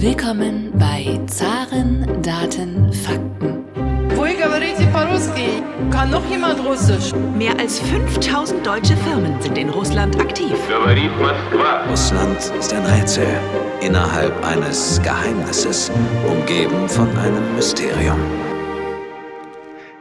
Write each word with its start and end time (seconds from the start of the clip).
Willkommen 0.00 0.70
bei 0.78 1.18
Zaren, 1.26 2.06
Daten, 2.22 2.92
Fakten. 2.92 3.64
Kann 5.90 6.10
noch 6.12 6.24
jemand 6.30 6.64
Russisch? 6.64 7.12
Mehr 7.36 7.58
als 7.58 7.80
5000 7.80 8.64
deutsche 8.64 8.96
Firmen 8.98 9.42
sind 9.42 9.58
in 9.58 9.70
Russland 9.70 10.20
aktiv. 10.20 10.52
Russland 11.90 12.38
ist 12.60 12.72
ein 12.72 12.86
Rätsel 12.86 13.26
innerhalb 13.80 14.32
eines 14.46 15.02
Geheimnisses, 15.02 15.90
umgeben 16.28 16.88
von 16.88 17.08
einem 17.18 17.56
Mysterium. 17.56 18.20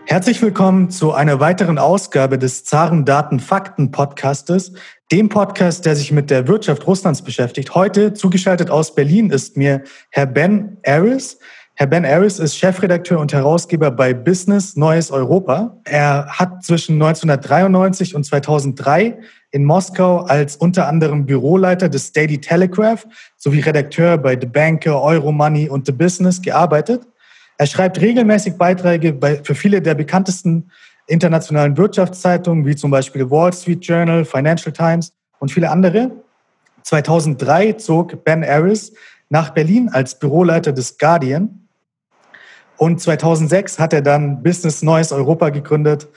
Herzlich 0.10 0.42
willkommen 0.42 0.90
zu 0.90 1.12
einer 1.12 1.42
weiteren 1.42 1.78
Ausgabe 1.78 2.40
des 2.40 2.64
Zaren 2.64 3.04
Daten 3.04 3.42
Fakten 3.42 3.92
Podcastes, 3.92 4.72
dem 5.12 5.28
Podcast, 5.28 5.86
der 5.86 5.98
sich 5.98 6.14
mit 6.14 6.30
der 6.30 6.48
Wirtschaft 6.48 6.88
Russlands 6.88 7.22
beschäftigt. 7.22 7.76
Heute 7.76 8.14
zugeschaltet 8.14 8.70
aus 8.70 8.96
Berlin 8.96 9.32
ist 9.32 9.58
mir 9.58 9.84
Herr 10.12 10.26
Ben 10.26 10.78
Aris. 10.86 11.40
Herr 11.76 11.88
Ben 11.88 12.06
Aris 12.06 12.40
ist 12.40 12.58
Chefredakteur 12.58 13.20
und 13.20 13.34
Herausgeber 13.34 13.92
bei 13.92 14.14
Business 14.14 14.78
Neues 14.78 15.12
Europa. 15.12 15.78
Er 15.84 16.28
hat 16.28 16.64
zwischen 16.64 16.94
1993 16.94 18.16
und 18.16 18.24
2003 18.24 19.20
in 19.52 19.66
Moskau 19.66 20.20
als 20.20 20.56
unter 20.56 20.88
anderem 20.88 21.26
Büroleiter 21.26 21.90
des 21.90 22.14
Daily 22.14 22.40
Telegraph 22.40 23.06
sowie 23.36 23.60
Redakteur 23.60 24.18
bei 24.18 24.40
The 24.40 24.48
Banker, 24.48 25.02
Euromoney 25.02 25.68
und 25.68 25.86
The 25.86 25.92
Business 25.92 26.42
gearbeitet. 26.42 27.06
Er 27.58 27.66
schreibt 27.66 28.00
regelmäßig 28.00 28.58
Beiträge 28.58 29.14
bei, 29.14 29.42
für 29.44 29.56
viele 29.56 29.82
der 29.82 29.96
bekanntesten 29.96 30.72
internationalen 31.08 31.76
Wirtschaftszeitungen, 31.78 32.66
wie 32.66 32.76
zum 32.76 32.92
Beispiel 32.92 33.30
Wall 33.30 33.52
Street 33.54 33.84
Journal, 33.86 34.26
Financial 34.26 34.72
Times 34.72 35.14
und 35.40 35.52
viele 35.52 35.70
andere. 35.70 36.12
2003 36.84 37.74
zog 37.74 38.24
Ben 38.24 38.44
Aris 38.44 38.94
nach 39.30 39.50
Berlin 39.50 39.90
als 39.90 40.18
Büroleiter 40.20 40.72
des 40.72 40.98
Guardian. 40.98 41.68
Und 42.78 43.02
2006 43.02 43.80
hat 43.80 43.94
er 43.94 44.02
dann 44.02 44.44
Business 44.44 44.84
Neues 44.84 45.12
Europa 45.12 45.50
gegründet. 45.50 46.08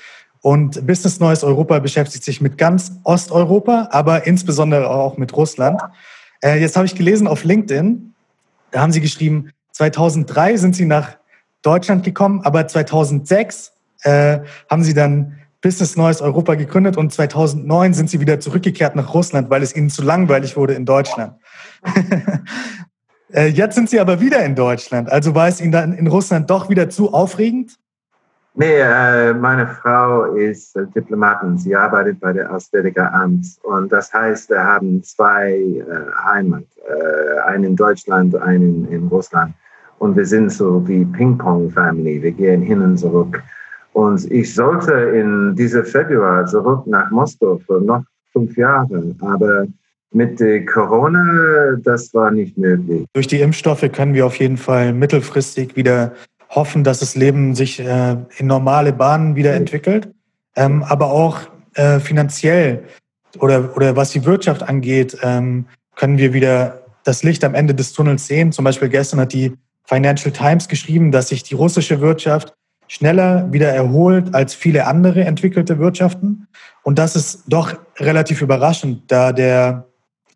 Und 0.42 0.86
Business 0.86 1.20
Neues 1.20 1.42
Europa 1.42 1.78
beschäftigt 1.78 2.24
sich 2.24 2.40
mit 2.40 2.58
ganz 2.58 2.92
Osteuropa, 3.04 3.88
aber 3.92 4.26
insbesondere 4.26 4.88
auch 4.90 5.16
mit 5.16 5.34
Russland. 5.36 5.80
Äh, 6.42 6.60
jetzt 6.60 6.76
habe 6.76 6.86
ich 6.86 6.94
gelesen 6.94 7.26
auf 7.26 7.44
LinkedIn, 7.44 8.14
da 8.70 8.80
haben 8.80 8.92
sie 8.92 9.00
geschrieben, 9.00 9.50
2003 9.72 10.56
sind 10.56 10.76
sie 10.76 10.86
nach 10.86 11.19
Deutschland 11.62 12.04
gekommen, 12.04 12.40
aber 12.44 12.66
2006 12.66 13.72
äh, 14.02 14.40
haben 14.68 14.82
sie 14.82 14.94
dann 14.94 15.38
Business 15.62 15.96
Neues 15.96 16.22
Europa 16.22 16.54
gegründet 16.54 16.96
und 16.96 17.12
2009 17.12 17.92
sind 17.92 18.08
sie 18.08 18.20
wieder 18.20 18.40
zurückgekehrt 18.40 18.96
nach 18.96 19.12
Russland, 19.12 19.50
weil 19.50 19.62
es 19.62 19.76
ihnen 19.76 19.90
zu 19.90 20.02
langweilig 20.02 20.56
wurde 20.56 20.72
in 20.72 20.86
Deutschland. 20.86 21.34
äh, 23.34 23.46
jetzt 23.46 23.74
sind 23.74 23.90
sie 23.90 24.00
aber 24.00 24.20
wieder 24.20 24.42
in 24.42 24.54
Deutschland. 24.54 25.10
Also 25.12 25.34
war 25.34 25.48
es 25.48 25.60
ihnen 25.60 25.72
dann 25.72 25.92
in 25.92 26.06
Russland 26.06 26.48
doch 26.48 26.70
wieder 26.70 26.88
zu 26.88 27.12
aufregend? 27.12 27.76
Nee, 28.54 28.80
äh, 28.80 29.32
meine 29.32 29.66
Frau 29.66 30.24
ist 30.34 30.76
äh, 30.76 30.86
Diplomatin. 30.86 31.56
Sie 31.56 31.76
arbeitet 31.76 32.18
bei 32.20 32.32
der 32.32 32.52
Auswärtigen 32.52 33.06
Amt. 33.06 33.46
Und 33.62 33.92
das 33.92 34.12
heißt, 34.12 34.50
wir 34.50 34.64
haben 34.64 35.02
zwei 35.04 35.52
äh, 35.52 35.84
Heimat. 36.24 36.64
Äh, 36.88 37.38
einen 37.40 37.64
in 37.64 37.76
Deutschland, 37.76 38.34
einen 38.34 38.88
in 38.90 39.06
Russland. 39.08 39.54
Und 40.00 40.16
wir 40.16 40.24
sind 40.24 40.50
so 40.50 40.82
wie 40.88 41.04
Ping-Pong-Family. 41.04 42.22
Wir 42.22 42.32
gehen 42.32 42.62
hin 42.62 42.80
und 42.80 42.96
zurück. 42.96 43.42
Und 43.92 44.30
ich 44.32 44.54
sollte 44.54 44.92
in 44.92 45.54
diesem 45.56 45.84
Februar 45.84 46.46
zurück 46.46 46.86
nach 46.86 47.10
Moskau 47.10 47.60
für 47.66 47.82
noch 47.82 48.02
fünf 48.32 48.56
Jahre. 48.56 49.14
Aber 49.20 49.66
mit 50.12 50.42
Corona, 50.66 51.76
das 51.82 52.14
war 52.14 52.30
nicht 52.30 52.56
möglich. 52.56 53.04
Durch 53.12 53.26
die 53.26 53.40
Impfstoffe 53.40 53.84
können 53.92 54.14
wir 54.14 54.24
auf 54.24 54.36
jeden 54.36 54.56
Fall 54.56 54.94
mittelfristig 54.94 55.76
wieder 55.76 56.12
hoffen, 56.48 56.82
dass 56.82 57.00
das 57.00 57.14
Leben 57.14 57.54
sich 57.54 57.78
äh, 57.78 58.16
in 58.38 58.46
normale 58.46 58.94
Bahnen 58.94 59.36
wieder 59.36 59.52
entwickelt. 59.52 60.08
Ähm, 60.56 60.82
aber 60.82 61.12
auch 61.12 61.40
äh, 61.74 62.00
finanziell 62.00 62.84
oder, 63.38 63.76
oder 63.76 63.96
was 63.96 64.12
die 64.12 64.24
Wirtschaft 64.24 64.62
angeht, 64.62 65.18
ähm, 65.22 65.66
können 65.94 66.16
wir 66.16 66.32
wieder 66.32 66.80
das 67.04 67.22
Licht 67.22 67.44
am 67.44 67.54
Ende 67.54 67.74
des 67.74 67.92
Tunnels 67.92 68.26
sehen. 68.26 68.50
Zum 68.50 68.64
Beispiel 68.64 68.88
gestern 68.88 69.20
hat 69.20 69.34
die 69.34 69.52
Financial 69.90 70.32
Times 70.32 70.68
geschrieben, 70.68 71.10
dass 71.10 71.28
sich 71.28 71.42
die 71.42 71.54
russische 71.54 72.00
Wirtschaft 72.00 72.54
schneller 72.86 73.52
wieder 73.52 73.70
erholt 73.70 74.34
als 74.36 74.54
viele 74.54 74.86
andere 74.86 75.24
entwickelte 75.24 75.80
Wirtschaften. 75.80 76.46
Und 76.84 76.98
das 77.00 77.16
ist 77.16 77.42
doch 77.48 77.74
relativ 77.98 78.40
überraschend, 78.40 79.10
da 79.10 79.32
der 79.32 79.86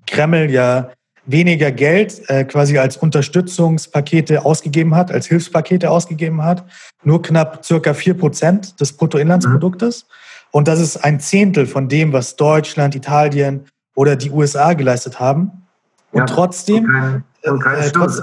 Kreml 0.08 0.50
ja 0.50 0.90
weniger 1.26 1.70
Geld 1.70 2.28
äh, 2.28 2.44
quasi 2.44 2.78
als 2.78 2.96
Unterstützungspakete 2.96 4.44
ausgegeben 4.44 4.94
hat, 4.96 5.12
als 5.12 5.26
Hilfspakete 5.26 5.88
ausgegeben 5.88 6.42
hat. 6.42 6.64
Nur 7.04 7.22
knapp 7.22 7.64
circa 7.64 7.94
vier 7.94 8.14
Prozent 8.14 8.80
des 8.80 8.92
Bruttoinlandsproduktes. 8.92 10.02
Mhm. 10.02 10.48
Und 10.50 10.68
das 10.68 10.80
ist 10.80 10.96
ein 10.96 11.20
Zehntel 11.20 11.66
von 11.66 11.88
dem, 11.88 12.12
was 12.12 12.34
Deutschland, 12.34 12.96
Italien 12.96 13.66
oder 13.94 14.16
die 14.16 14.32
USA 14.32 14.72
geleistet 14.72 15.20
haben. 15.20 15.66
Und 16.10 16.20
ja, 16.20 16.26
trotzdem. 16.26 16.84
Und 16.84 16.92
kein, 16.92 17.24
und 17.52 17.60
kein 17.60 17.78
äh, 17.82 17.90
trotz, 17.90 18.20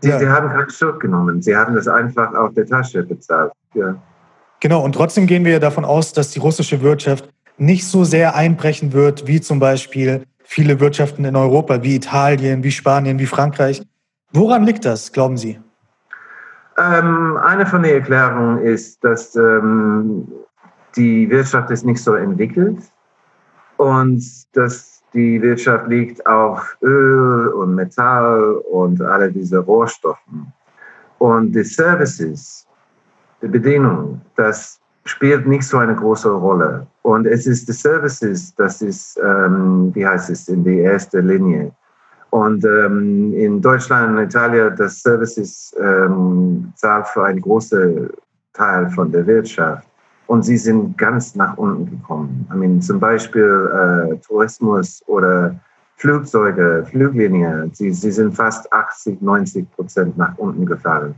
Sie, 0.00 0.08
ja. 0.08 0.18
Sie 0.18 0.28
haben 0.28 0.48
keinen 0.48 0.70
Schuld 0.70 1.00
genommen. 1.00 1.42
Sie 1.42 1.56
haben 1.56 1.74
das 1.74 1.88
einfach 1.88 2.34
auf 2.34 2.54
der 2.54 2.66
Tasche 2.66 3.02
bezahlt. 3.02 3.52
Ja. 3.74 3.94
Genau, 4.60 4.84
und 4.84 4.94
trotzdem 4.94 5.26
gehen 5.26 5.44
wir 5.44 5.60
davon 5.60 5.84
aus, 5.84 6.12
dass 6.12 6.30
die 6.30 6.38
russische 6.38 6.82
Wirtschaft 6.82 7.28
nicht 7.56 7.86
so 7.86 8.04
sehr 8.04 8.34
einbrechen 8.34 8.92
wird, 8.92 9.26
wie 9.26 9.40
zum 9.40 9.58
Beispiel 9.58 10.24
viele 10.42 10.80
Wirtschaften 10.80 11.24
in 11.24 11.36
Europa, 11.36 11.82
wie 11.82 11.96
Italien, 11.96 12.62
wie 12.62 12.70
Spanien, 12.70 13.18
wie 13.18 13.26
Frankreich. 13.26 13.82
Woran 14.32 14.64
liegt 14.64 14.84
das, 14.84 15.12
glauben 15.12 15.36
Sie? 15.36 15.60
Ähm, 16.78 17.36
eine 17.36 17.66
von 17.66 17.82
den 17.82 17.94
Erklärungen 17.94 18.62
ist, 18.62 19.02
dass 19.04 19.36
ähm, 19.36 20.26
die 20.96 21.28
Wirtschaft 21.30 21.70
ist 21.70 21.84
nicht 21.84 22.02
so 22.02 22.14
entwickelt 22.14 22.78
und 23.76 24.24
dass 24.52 24.89
die 25.12 25.40
Wirtschaft 25.42 25.88
liegt 25.88 26.24
auf 26.26 26.76
Öl 26.82 27.48
und 27.48 27.74
Metall 27.74 28.54
und 28.70 29.00
alle 29.02 29.30
diese 29.30 29.58
Rohstoffe. 29.58 30.18
Und 31.18 31.52
die 31.52 31.64
Services, 31.64 32.66
die 33.42 33.48
Bedienung, 33.48 34.20
das 34.36 34.80
spielt 35.04 35.46
nicht 35.46 35.64
so 35.64 35.78
eine 35.78 35.94
große 35.94 36.30
Rolle. 36.30 36.86
Und 37.02 37.26
es 37.26 37.46
ist 37.46 37.68
die 37.68 37.72
Services, 37.72 38.54
das 38.54 38.82
ist, 38.82 39.18
ähm, 39.22 39.90
wie 39.94 40.06
heißt 40.06 40.30
es, 40.30 40.48
in 40.48 40.62
die 40.62 40.78
erste 40.78 41.20
Linie. 41.20 41.72
Und 42.30 42.64
ähm, 42.64 43.32
in 43.34 43.60
Deutschland 43.60 44.16
und 44.16 44.24
Italien, 44.24 44.76
das 44.76 45.00
Services 45.00 45.74
ähm, 45.80 46.72
zahlt 46.76 47.08
für 47.08 47.24
einen 47.24 47.40
großen 47.40 48.08
Teil 48.52 48.88
von 48.90 49.10
der 49.10 49.26
Wirtschaft 49.26 49.89
und 50.30 50.44
sie 50.44 50.56
sind 50.56 50.96
ganz 50.96 51.34
nach 51.34 51.56
unten 51.56 51.90
gekommen. 51.90 52.46
I 52.52 52.56
mean, 52.56 52.80
zum 52.80 53.00
Beispiel 53.00 53.68
äh, 53.74 54.16
Tourismus 54.18 55.02
oder 55.08 55.56
Flugzeuge, 55.96 56.86
Fluglinien, 56.88 57.74
sie, 57.74 57.90
sie 57.92 58.12
sind 58.12 58.36
fast 58.36 58.72
80, 58.72 59.20
90 59.20 59.68
Prozent 59.72 60.16
nach 60.16 60.38
unten 60.38 60.64
gefallen. 60.64 61.16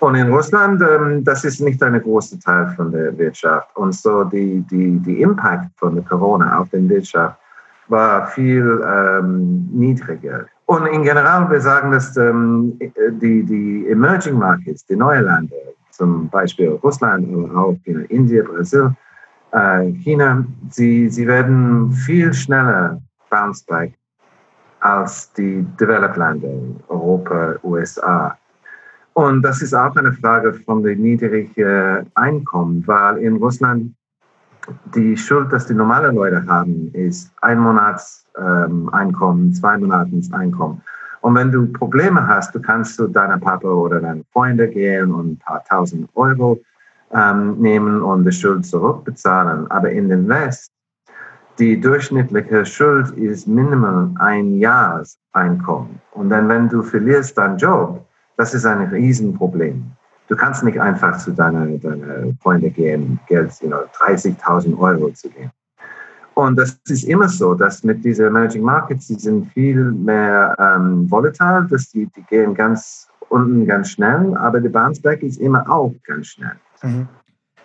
Und 0.00 0.16
in 0.16 0.32
Russland, 0.32 0.82
ähm, 0.82 1.22
das 1.22 1.44
ist 1.44 1.60
nicht 1.60 1.80
ein 1.84 2.02
großer 2.02 2.40
Teil 2.40 2.74
von 2.74 2.90
der 2.90 3.16
Wirtschaft. 3.16 3.68
Und 3.76 3.94
so 3.94 4.24
die, 4.24 4.64
die, 4.68 4.98
die 5.06 5.22
Impact 5.22 5.70
von 5.76 5.94
der 5.94 6.02
Corona 6.02 6.58
auf 6.58 6.68
die 6.70 6.88
Wirtschaft 6.88 7.38
war 7.86 8.26
viel 8.26 8.84
ähm, 8.84 9.68
niedriger. 9.72 10.46
Und 10.66 10.84
in 10.86 11.04
general, 11.04 11.48
wir 11.48 11.60
sagen, 11.60 11.92
dass 11.92 12.16
ähm, 12.16 12.76
die, 13.22 13.44
die 13.44 13.86
Emerging 13.88 14.36
Markets, 14.36 14.84
die 14.84 14.96
neuen 14.96 15.26
Länder, 15.26 15.54
zum 15.98 16.28
Beispiel 16.30 16.78
Russland, 16.82 17.28
aber 17.32 17.60
auch 17.60 17.76
Indien, 17.84 18.46
Brasil, 18.46 18.94
äh, 19.52 19.90
China, 20.04 20.44
sie, 20.70 21.08
sie 21.10 21.26
werden 21.26 21.92
viel 21.92 22.32
schneller 22.32 23.00
bounce 23.28 23.64
back 23.66 23.92
als 24.80 25.32
die 25.32 25.66
Developed 25.78 26.16
Länder, 26.16 26.56
Europa, 26.88 27.56
USA. 27.64 28.38
Und 29.14 29.42
das 29.42 29.60
ist 29.60 29.74
auch 29.74 29.94
eine 29.96 30.12
Frage 30.12 30.54
von 30.54 30.84
dem 30.84 31.02
niedrigen 31.02 32.06
Einkommen, 32.14 32.84
weil 32.86 33.18
in 33.18 33.36
Russland 33.36 33.92
die 34.94 35.16
Schuld, 35.16 35.52
dass 35.52 35.66
die 35.66 35.74
normalen 35.74 36.14
Leute 36.14 36.46
haben, 36.46 36.90
ist 36.92 37.32
ein 37.42 37.58
Monats 37.58 38.24
ähm, 38.38 38.88
zwei 39.52 39.78
Monats 39.78 40.32
Einkommen. 40.32 40.80
Und 41.20 41.34
wenn 41.34 41.50
du 41.50 41.66
Probleme 41.66 42.26
hast, 42.26 42.54
du 42.54 42.60
kannst 42.60 42.96
zu 42.96 43.08
deiner 43.08 43.38
Papa 43.38 43.68
oder 43.68 44.00
deinen 44.00 44.24
Freunde 44.32 44.68
gehen 44.68 45.12
und 45.12 45.32
ein 45.32 45.38
paar 45.38 45.64
tausend 45.64 46.08
Euro 46.14 46.60
ähm, 47.12 47.58
nehmen 47.58 48.02
und 48.02 48.24
die 48.24 48.32
Schuld 48.32 48.66
zurückbezahlen. 48.66 49.70
Aber 49.70 49.90
in 49.90 50.08
den 50.08 50.28
West, 50.28 50.70
die 51.58 51.80
durchschnittliche 51.80 52.64
Schuld 52.64 53.10
ist 53.12 53.48
minimal 53.48 54.10
ein 54.20 54.58
Jahreseinkommen. 54.58 56.00
Und 56.12 56.30
dann, 56.30 56.48
wenn 56.48 56.68
du 56.68 56.82
verlierst 56.82 57.36
deinen 57.36 57.58
Job, 57.58 58.04
das 58.36 58.54
ist 58.54 58.64
ein 58.64 58.82
Riesenproblem. 58.82 59.84
Du 60.28 60.36
kannst 60.36 60.62
nicht 60.62 60.78
einfach 60.78 61.18
zu 61.18 61.32
deinen 61.32 61.80
deine 61.80 62.36
Freunden 62.42 62.72
gehen, 62.72 63.18
Geld, 63.26 63.52
you 63.60 63.68
know, 63.68 63.80
30.000 63.98 64.78
Euro 64.78 65.10
zu 65.10 65.28
geben. 65.30 65.50
Und 66.38 66.54
das 66.54 66.78
ist 66.86 67.02
immer 67.02 67.28
so, 67.28 67.52
dass 67.52 67.82
mit 67.82 68.04
diesen 68.04 68.26
Emerging 68.26 68.62
Markets, 68.62 69.08
die 69.08 69.16
sind 69.16 69.52
viel 69.54 69.90
mehr 69.90 70.54
ähm, 70.60 71.10
volatil, 71.10 71.66
dass 71.68 71.90
die, 71.90 72.08
die 72.14 72.22
gehen 72.30 72.54
ganz 72.54 73.08
unten 73.28 73.66
ganz 73.66 73.90
schnell, 73.90 74.36
aber 74.36 74.60
die 74.60 74.68
Bounce 74.68 75.02
Back 75.02 75.24
ist 75.24 75.40
immer 75.40 75.68
auch 75.68 75.92
ganz 76.06 76.28
schnell. 76.28 76.52
Mhm. 76.84 77.08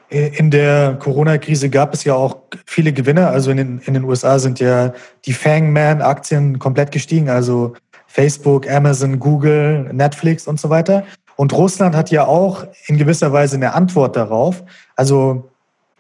In 0.10 0.50
der 0.50 0.96
Corona-Krise 0.96 1.70
gab 1.70 1.94
es 1.94 2.04
ja 2.04 2.16
auch 2.16 2.38
viele 2.66 2.94
Gewinner. 2.94 3.30
Also 3.30 3.52
in 3.52 3.58
den, 3.58 3.80
in 3.86 3.94
den 3.94 4.06
USA 4.06 4.40
sind 4.40 4.60
ja 4.60 4.92
die 5.26 5.34
Fangman-Aktien 5.34 6.58
komplett 6.58 6.92
gestiegen. 6.92 7.30
Also 7.30 7.74
Facebook, 8.08 8.68
Amazon, 8.68 9.20
Google, 9.20 9.88
Netflix 9.94 10.48
und 10.48 10.60
so 10.60 10.72
weiter. 10.72 11.04
Und 11.36 11.54
Russland 11.54 11.96
hat 11.96 12.10
ja 12.10 12.26
auch 12.26 12.66
in 12.88 12.98
gewisser 12.98 13.32
Weise 13.32 13.56
eine 13.56 13.76
Antwort 13.76 14.16
darauf. 14.16 14.64
Also 14.96 15.48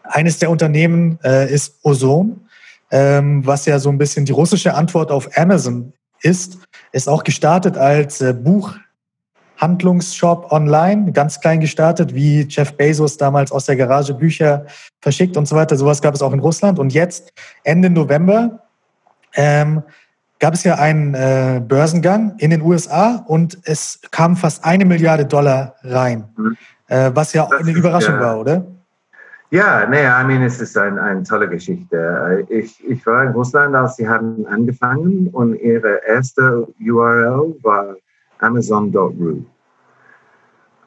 eines 0.01 0.39
der 0.39 0.49
Unternehmen 0.49 1.19
äh, 1.23 1.53
ist 1.53 1.77
Ozon 1.83 2.39
ähm, 2.93 3.45
was 3.45 3.65
ja 3.65 3.79
so 3.79 3.89
ein 3.89 3.97
bisschen 3.97 4.23
die 4.23 4.31
russische 4.31 4.75
Antwort 4.75 5.09
auf 5.09 5.27
Amazon 5.35 5.91
ist, 6.21 6.59
ist 6.91 7.09
auch 7.09 7.23
gestartet 7.23 7.75
als 7.75 8.21
äh, 8.21 8.35
Buchhandlungsshop 8.35 10.51
online, 10.51 11.11
ganz 11.11 11.41
klein 11.41 11.59
gestartet, 11.59 12.13
wie 12.13 12.45
Jeff 12.47 12.77
Bezos 12.77 13.17
damals 13.17 13.51
aus 13.51 13.65
der 13.65 13.77
Garage 13.77 14.13
Bücher 14.13 14.67
verschickt 15.01 15.37
und 15.37 15.47
so 15.47 15.55
weiter. 15.55 15.75
Sowas 15.75 16.03
gab 16.03 16.13
es 16.13 16.21
auch 16.21 16.33
in 16.33 16.39
Russland. 16.39 16.77
Und 16.77 16.93
jetzt, 16.93 17.33
Ende 17.63 17.89
November, 17.89 18.59
ähm, 19.33 19.81
gab 20.37 20.53
es 20.53 20.63
ja 20.63 20.75
einen 20.75 21.15
äh, 21.15 21.63
Börsengang 21.67 22.35
in 22.37 22.51
den 22.51 22.61
USA 22.61 23.25
und 23.25 23.57
es 23.63 24.01
kam 24.11 24.37
fast 24.37 24.63
eine 24.65 24.85
Milliarde 24.85 25.25
Dollar 25.25 25.77
rein, 25.81 26.25
mhm. 26.37 26.57
äh, 26.89 27.09
was 27.15 27.33
ja 27.33 27.45
auch 27.45 27.51
eine 27.53 27.71
Überraschung 27.71 28.13
ja, 28.15 28.21
war, 28.21 28.39
oder? 28.39 28.67
Ja, 29.53 29.85
nee, 29.85 30.03
I 30.03 30.23
mean, 30.25 30.41
es 30.41 30.59
ist 30.59 30.75
ein, 30.79 30.97
eine 30.97 31.21
tolle 31.21 31.47
Geschichte. 31.47 32.43
Ich, 32.49 32.83
ich 32.89 33.05
war 33.05 33.23
in 33.23 33.33
Russland, 33.33 33.75
als 33.75 33.97
sie 33.97 34.09
haben 34.09 34.47
angefangen 34.47 35.27
und 35.27 35.53
ihre 35.53 36.01
erste 36.07 36.67
URL 36.79 37.53
war 37.61 37.95
amazon.ru. 38.39 39.43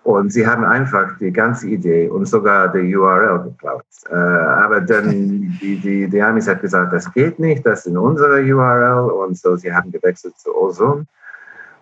Und 0.03 0.33
sie 0.33 0.45
haben 0.45 0.65
einfach 0.65 1.17
die 1.21 1.31
ganze 1.31 1.69
Idee 1.69 2.09
und 2.09 2.27
sogar 2.27 2.67
die 2.73 2.97
URL 2.97 3.45
geklaut. 3.45 3.85
Äh, 4.11 4.17
aber 4.17 4.81
dann, 4.81 5.11
die, 5.63 5.79
die, 5.81 6.09
die 6.09 6.21
Amis 6.21 6.49
hat 6.49 6.61
gesagt, 6.61 6.93
das 6.93 7.13
geht 7.13 7.39
nicht, 7.39 7.65
das 7.65 7.87
ist 7.87 7.97
unsere 7.97 8.43
URL. 8.43 9.11
Und 9.13 9.39
so, 9.39 9.55
sie 9.55 9.73
haben 9.73 9.93
gewechselt 9.93 10.37
zu 10.39 10.53
Ozone. 10.53 11.07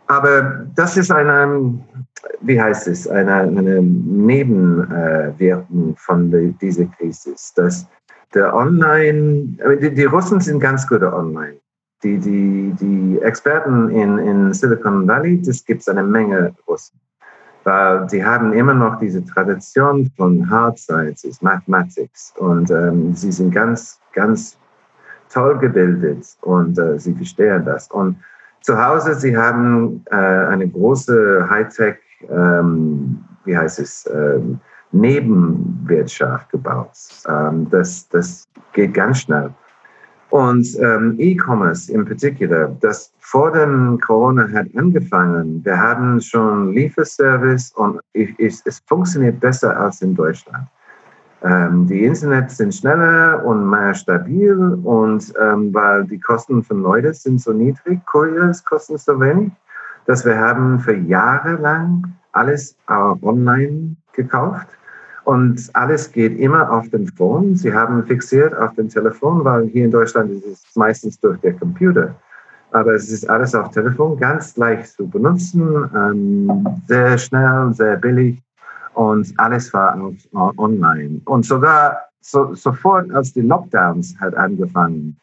Aber 0.07 0.67
das 0.75 0.97
ist 0.97 1.11
eine, 1.11 1.79
wie 2.41 2.61
heißt 2.61 2.89
es, 2.89 3.07
eine, 3.09 3.35
eine 3.35 3.83
Nebenwirkung 3.83 5.95
von 5.97 6.31
die, 6.31 6.53
dieser 6.61 6.85
Krise, 6.87 7.35
dass 7.57 7.87
der 8.35 8.55
Online, 8.55 9.57
die, 9.81 9.95
die 9.95 10.05
Russen 10.05 10.41
sind 10.41 10.61
ganz 10.61 10.87
gute 10.87 11.13
Online. 11.13 11.57
Die, 12.03 12.19
die, 12.19 12.75
die 12.79 13.19
Experten 13.23 13.89
in, 13.89 14.19
in 14.19 14.53
Silicon 14.53 15.09
Valley, 15.09 15.41
das 15.41 15.65
gibt 15.65 15.81
es 15.81 15.89
eine 15.89 16.03
Menge 16.03 16.55
Russen. 16.69 17.01
Weil 17.63 18.07
die 18.09 18.23
haben 18.23 18.53
immer 18.53 18.75
noch 18.75 18.99
diese 18.99 19.25
Tradition 19.25 20.13
von 20.19 20.51
Hard 20.51 20.79
Sciences, 20.79 21.41
Mathematics. 21.41 22.35
Und 22.37 22.71
ähm, 22.71 23.15
sie 23.15 23.33
sind 23.33 23.55
ganz, 23.55 23.99
ganz 24.13 24.59
toll 25.31 25.59
gebildet 25.59 26.27
und 26.43 26.79
äh, 26.79 26.99
sie 26.99 27.15
verstehen 27.15 27.65
das. 27.65 27.91
Und 27.91 28.17
zu 28.65 28.83
Hause, 28.83 29.15
Sie 29.15 29.37
haben 29.37 30.03
äh, 30.11 30.17
eine 30.17 30.67
große 30.67 31.47
Hightech, 31.51 31.97
ähm, 32.31 33.23
wie 33.45 33.57
heißt 33.57 33.79
es, 33.79 34.09
ähm, 34.11 34.59
Nebenwirtschaft 34.93 36.51
gebaut. 36.51 36.93
Ähm, 37.29 37.69
das, 37.71 38.09
das 38.09 38.45
geht 38.73 38.95
ganz 38.95 39.21
schnell. 39.21 39.51
Und 40.31 40.67
ähm, 40.81 41.15
E-Commerce 41.19 41.93
in 41.93 42.07
particular, 42.07 42.75
das 42.81 43.13
vor 43.19 43.53
dem 43.53 44.01
Corona 44.01 44.49
hat 44.51 44.67
angefangen. 44.75 45.63
Wir 45.63 45.79
haben 45.79 46.19
schon 46.23 46.73
Lieferservice 46.73 47.71
und 47.73 48.01
ich, 48.15 48.37
ich, 48.39 48.59
es 48.65 48.81
funktioniert 48.87 49.39
besser 49.41 49.79
als 49.79 50.01
in 50.01 50.15
Deutschland. 50.15 50.67
Ähm, 51.45 51.87
die 51.87 52.05
Internet 52.05 52.51
sind 52.51 52.75
schneller 52.75 53.45
und 53.45 53.69
mehr 53.69 53.93
stabil 53.95 54.57
und 54.83 55.33
ähm, 55.39 55.75
weil 55.75 56.05
die 56.05 56.19
Kosten 56.19 56.63
von 56.63 56.83
Leuten 56.83 57.13
sind 57.13 57.39
so 57.39 57.53
niedrig, 57.53 58.01
Kuriers 58.07 58.65
kosten 58.65 58.97
so 58.97 59.21
wenig, 59.21 59.53
dass 60.07 60.25
wir 60.25 60.39
haben 60.39 60.81
für 60.81 60.97
Jahre 60.97 61.57
lang 61.57 62.03
alles 62.33 62.77
äh, 62.89 62.95
online 63.23 63.95
gekauft 64.15 64.69
und 65.25 65.69
alles 65.75 66.11
geht 66.11 66.39
immer 66.39 66.71
auf 66.71 66.89
den 66.89 67.09
Phone. 67.09 67.55
Sie 67.57 67.75
haben 67.75 68.03
fixiert 68.07 68.57
auf 68.57 68.75
dem 68.77 68.89
Telefon, 68.89 69.45
weil 69.45 69.67
hier 69.67 69.85
in 69.85 69.91
Deutschland 69.91 70.31
ist 70.31 70.47
es 70.47 70.77
meistens 70.77 71.21
durch 71.21 71.39
den 71.41 71.59
Computer. 71.59 72.15
Aber 72.71 72.95
es 72.95 73.11
ist 73.11 73.29
alles 73.29 73.55
auf 73.55 73.71
Telefon, 73.71 74.17
ganz 74.17 74.57
leicht 74.57 74.89
zu 74.89 75.07
benutzen, 75.07 75.91
ähm, 75.95 76.67
sehr 76.89 77.19
schnell, 77.19 77.73
sehr 77.75 77.97
billig 77.97 78.43
und 78.95 79.33
alles 79.39 79.73
war 79.73 80.01
auf, 80.01 80.15
online. 80.59 81.21
Und 81.27 81.45
sogar 81.45 81.99
so, 82.21 82.55
sofort, 82.55 83.13
als 83.13 83.33
die 83.33 83.43
Lockdowns 83.43 84.17
hat 84.21 84.35
angefangen, 84.35 85.17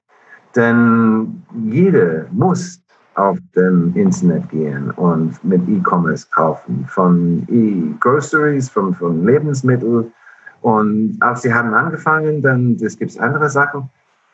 denn 0.56 1.44
jeder 1.65 2.25
muss 2.31 2.81
auf 3.15 3.38
dem 3.56 3.94
Internet 3.95 4.50
gehen 4.50 4.91
und 4.91 5.44
mit 5.44 5.62
E-Commerce 5.68 6.27
kaufen, 6.31 6.85
von 6.88 7.45
E-Groceries, 7.50 8.69
von, 8.69 8.94
von 8.94 9.25
Lebensmitteln. 9.25 10.12
Und 10.62 11.18
als 11.19 11.41
sie 11.41 11.53
haben 11.53 11.73
angefangen, 11.73 12.41
dann 12.41 12.77
gibt 12.77 13.01
es 13.01 13.18
andere 13.18 13.50
Sachen. 13.50 13.89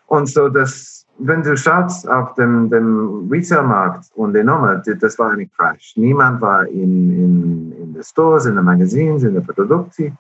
Und 0.08 0.28
so, 0.28 0.50
dass 0.50 1.06
wenn 1.20 1.44
du 1.44 1.58
schaust 1.58 2.08
auf 2.10 2.34
dem, 2.36 2.70
dem 2.70 3.28
Retail-Markt 3.32 4.10
und 4.16 4.34
die 4.34 4.44
Nummer, 4.44 4.76
das 4.78 5.18
war 5.18 5.32
ein 5.32 5.50
Crash. 5.58 5.94
Niemand 5.96 6.42
war 6.42 6.66
in, 6.68 7.12
in, 7.12 7.72
in 7.72 7.94
den 7.94 8.04
Stores, 8.04 8.46
in 8.46 8.56
den 8.56 8.66
Magazinen, 8.66 9.20
in 9.20 9.34
den 9.34 9.46
Produkten. 9.46 10.18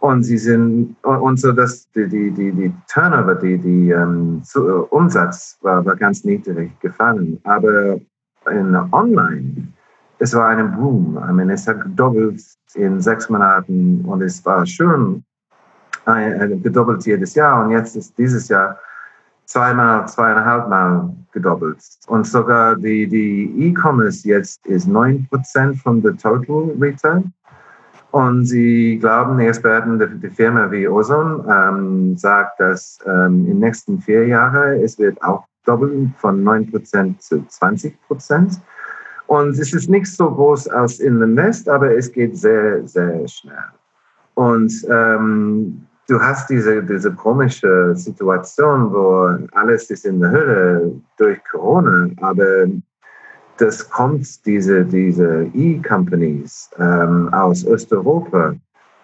Und 0.00 0.24
sie 0.24 0.36
sind, 0.36 0.96
und 1.02 1.40
so, 1.40 1.52
dass 1.52 1.90
die, 1.92 2.08
die, 2.08 2.30
die, 2.30 2.52
die 2.52 2.74
Turnover, 2.92 3.36
die, 3.36 3.58
die 3.58 3.94
um, 3.94 4.42
ähm, 4.54 4.84
Umsatz 4.90 5.56
war, 5.62 5.84
war 5.86 5.96
ganz 5.96 6.24
niedrig 6.24 6.78
gefallen. 6.80 7.40
Aber 7.44 7.98
in 8.50 8.76
online, 8.92 9.68
es 10.18 10.34
war 10.34 10.48
ein 10.48 10.76
Boom. 10.76 11.18
I 11.26 11.32
mean, 11.32 11.48
es 11.48 11.66
hat 11.66 11.80
gedoppelt 11.80 12.42
in 12.74 13.00
sechs 13.00 13.30
Monaten 13.30 14.04
und 14.06 14.20
es 14.20 14.44
war 14.44 14.66
schön, 14.66 15.24
gedoppelt 16.62 17.06
jedes 17.06 17.34
Jahr. 17.34 17.64
Und 17.64 17.70
jetzt 17.70 17.96
ist 17.96 18.18
dieses 18.18 18.48
Jahr 18.48 18.76
zweimal, 19.46 20.06
zweieinhalb 20.08 20.68
Mal 20.68 21.14
gedoppelt. 21.32 21.78
Und 22.06 22.26
sogar 22.26 22.76
die, 22.76 23.06
die 23.06 23.52
E-Commerce 23.58 24.26
jetzt 24.26 24.64
ist 24.66 24.88
9% 24.88 25.82
von 25.82 26.02
der 26.02 26.16
Total 26.16 26.70
Retail. 26.80 27.24
Und 28.10 28.46
sie 28.46 28.98
glauben, 29.00 29.38
die 29.38 29.46
Experten, 29.46 29.98
die, 29.98 30.06
die 30.20 30.30
Firma 30.30 30.70
wie 30.70 30.86
Ozon 30.86 31.44
ähm, 31.50 32.16
sagt, 32.16 32.60
dass 32.60 32.98
ähm, 33.06 33.40
in 33.40 33.46
den 33.46 33.58
nächsten 33.58 34.00
vier 34.00 34.28
Jahren 34.28 34.80
es 34.80 34.98
wird 34.98 35.20
auch 35.22 35.44
doppeln 35.64 36.14
von 36.18 36.44
9% 36.44 37.18
zu 37.18 37.36
20%. 37.36 38.60
Und 39.26 39.58
es 39.58 39.72
ist 39.72 39.88
nicht 39.88 40.06
so 40.06 40.30
groß 40.30 40.68
als 40.68 41.00
in 41.00 41.18
the 41.18 41.26
Nest, 41.26 41.68
aber 41.68 41.96
es 41.96 42.12
geht 42.12 42.36
sehr, 42.36 42.86
sehr 42.86 43.26
schnell. 43.26 43.72
Und 44.34 44.72
ähm, 44.88 45.86
du 46.08 46.20
hast 46.20 46.50
diese, 46.50 46.82
diese 46.82 47.12
komische 47.12 47.94
Situation, 47.94 48.92
wo 48.92 49.38
alles 49.52 49.90
ist 49.90 50.04
in 50.04 50.20
der 50.20 50.30
Hölle 50.30 50.92
durch 51.16 51.38
Corona, 51.50 52.08
aber 52.20 52.66
das 53.58 53.88
kommt 53.88 54.44
diese, 54.46 54.84
diese 54.84 55.44
E-Companies 55.54 56.70
ähm, 56.78 57.32
aus 57.32 57.66
Osteuropa 57.66 58.54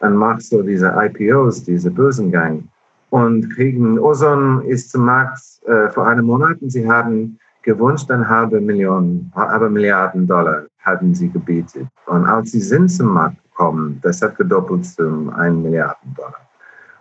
und 0.01 0.15
macht 0.17 0.43
so 0.43 0.63
diese 0.63 0.93
IPOs, 0.97 1.65
diese 1.65 1.91
Börsengang 1.91 2.69
und 3.11 3.55
kriegen, 3.55 3.99
Ozon 3.99 4.63
ist 4.65 4.91
zum 4.91 5.05
Markt 5.05 5.41
äh, 5.67 5.89
vor 5.91 6.07
einem 6.07 6.27
Monat 6.27 6.61
und 6.61 6.71
sie 6.71 6.89
haben 6.89 7.39
gewünscht, 7.63 8.11
eine 8.11 8.29
halbe 8.29 8.61
Million, 8.61 9.31
halbe 9.35 9.69
Milliarden 9.69 10.27
Dollar 10.27 10.65
hatten 10.81 11.15
sie 11.15 11.29
gebietet. 11.29 11.87
Und 12.07 12.25
als 12.25 12.53
sie 12.53 12.61
sind 12.61 12.89
zum 12.89 13.09
Markt 13.09 13.43
gekommen, 13.45 14.01
das 14.03 14.23
hat 14.23 14.37
gedoppelt 14.37 14.87
zum 14.87 15.31
1 15.31 15.57
Milliarden 15.59 16.15
Dollar. 16.15 16.50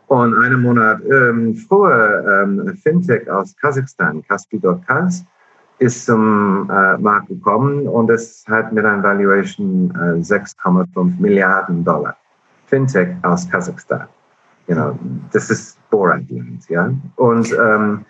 Und 0.09 0.35
einen 0.39 0.63
Monat 0.63 1.01
ähm, 1.05 1.53
früher, 1.53 2.41
ähm, 2.43 2.75
Fintech 2.81 3.29
aus 3.29 3.55
Kasachstan, 3.57 4.23
Kaspi.kaz, 4.27 5.23
ist 5.77 6.07
zum 6.07 6.67
äh, 6.67 6.97
Markt 6.97 7.27
gekommen 7.27 7.87
und 7.87 8.09
es 8.09 8.43
hat 8.47 8.73
mit 8.73 8.85
einer 8.85 9.03
Valuation 9.03 9.91
äh, 9.91 10.19
6,5 10.19 11.19
Milliarden 11.19 11.85
Dollar. 11.85 12.17
Fintech 12.65 13.09
aus 13.21 13.47
Kasachstan. 13.47 14.07
You 14.67 14.75
know, 14.75 14.97
das 15.31 15.51
ist 15.51 15.77
Boratland, 15.91 16.67
ja. 16.69 16.91
Und 17.15 17.53
ähm, 17.53 18.03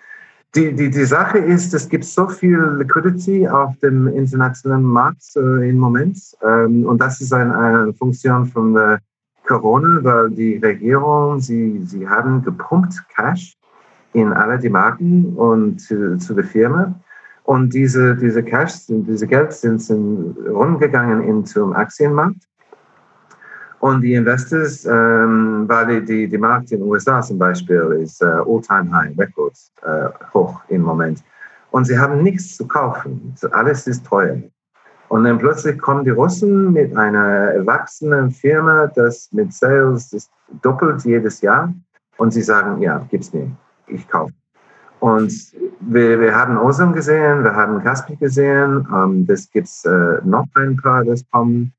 die, 0.55 0.73
die, 0.73 0.89
die 0.89 1.05
Sache 1.05 1.37
ist, 1.37 1.73
es 1.73 1.89
gibt 1.89 2.05
so 2.05 2.29
viel 2.29 2.59
Liquidity 2.77 3.45
auf 3.45 3.77
dem 3.79 4.07
internationalen 4.07 4.83
Markt 4.83 5.35
äh, 5.35 5.69
im 5.69 5.77
Moment. 5.77 6.17
Ähm, 6.43 6.85
und 6.85 6.99
das 7.01 7.19
ist 7.19 7.33
eine, 7.33 7.57
eine 7.57 7.93
Funktion 7.93 8.45
von 8.45 8.73
der 8.73 8.99
Corona, 9.49 10.03
weil 10.03 10.29
die 10.29 10.57
Regierung, 10.57 11.39
sie, 11.39 11.81
sie 11.83 12.07
haben 12.07 12.43
gepumpt 12.43 12.93
Cash 13.15 13.57
in 14.13 14.31
alle 14.31 14.59
die 14.59 14.69
Marken 14.69 15.33
und 15.35 15.79
zu, 15.79 16.17
zu 16.19 16.35
der 16.35 16.43
Firma. 16.43 16.93
Und 17.43 17.73
diese, 17.73 18.15
diese 18.15 18.43
Cash, 18.43 18.85
diese 18.87 19.25
Geld 19.25 19.51
sind, 19.53 19.81
sind 19.81 20.37
rumgegangen 20.47 21.23
in 21.23 21.45
zum 21.45 21.73
Aktienmarkt. 21.73 22.43
Und 23.79 24.01
die 24.01 24.13
Investors, 24.13 24.85
ähm, 24.85 25.63
weil 25.67 25.87
die, 25.87 26.05
die, 26.05 26.27
die 26.27 26.37
Markt 26.37 26.71
in 26.71 26.79
den 26.79 26.87
USA 26.87 27.21
zum 27.21 27.39
Beispiel 27.39 27.81
ist 28.03 28.21
äh, 28.21 28.25
all-time 28.25 28.91
high, 28.91 29.17
Records 29.17 29.71
äh, 29.81 30.09
hoch 30.33 30.61
im 30.67 30.83
Moment. 30.83 31.23
Und 31.71 31.85
sie 31.85 31.97
haben 31.97 32.21
nichts 32.21 32.55
zu 32.55 32.67
kaufen. 32.67 33.33
Alles 33.51 33.87
ist 33.87 34.05
teuer. 34.05 34.37
Und 35.09 35.23
dann 35.23 35.39
plötzlich 35.39 35.79
kommen 35.79 36.05
die 36.05 36.11
Russen 36.11 36.71
mit 36.71 36.95
einer 36.95 37.51
erwachsenen 37.53 38.29
Firma, 38.29 38.87
das 38.87 39.29
mit 39.31 39.51
Sales 39.51 40.13
ist 40.13 40.31
doppelt 40.61 41.03
jedes 41.03 41.41
Jahr. 41.41 41.73
Und 42.17 42.31
sie 42.31 42.43
sagen, 42.43 42.81
ja, 42.81 43.05
gibt's 43.09 43.33
nicht. 43.33 43.51
Ich 43.87 44.07
kaufe. 44.07 44.33
Und 44.99 45.31
wir, 45.79 46.19
wir 46.19 46.35
haben 46.35 46.57
Osam 46.57 46.93
gesehen, 46.93 47.43
wir 47.43 47.55
haben 47.55 47.81
Kaspi 47.83 48.17
gesehen. 48.17 48.87
Ähm, 48.93 49.25
das 49.25 49.49
gibt's 49.49 49.83
äh, 49.85 50.19
noch 50.23 50.45
ein 50.55 50.77
paar, 50.77 51.03
das 51.03 51.23
kommen. 51.31 51.73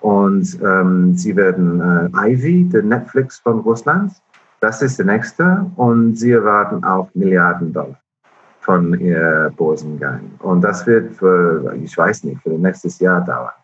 Und 0.00 0.58
ähm, 0.62 1.14
sie 1.16 1.34
werden 1.34 1.80
äh, 1.80 2.32
Ivy, 2.32 2.68
der 2.68 2.82
Netflix 2.82 3.38
von 3.38 3.60
Russland, 3.60 4.12
das 4.60 4.82
ist 4.82 4.98
der 4.98 5.06
nächste. 5.06 5.66
Und 5.74 6.16
sie 6.16 6.32
erwarten 6.32 6.84
auch 6.84 7.08
Milliarden 7.14 7.72
Dollar 7.72 7.98
von 8.66 8.98
ihr 9.00 9.52
Börsengang. 9.56 10.32
Und 10.40 10.60
das 10.60 10.86
wird 10.86 11.14
für, 11.14 11.72
ich 11.82 11.96
weiß 11.96 12.24
nicht, 12.24 12.42
für 12.42 12.50
das 12.50 12.58
nächste 12.58 13.04
Jahr 13.04 13.24
dauern. 13.24 13.54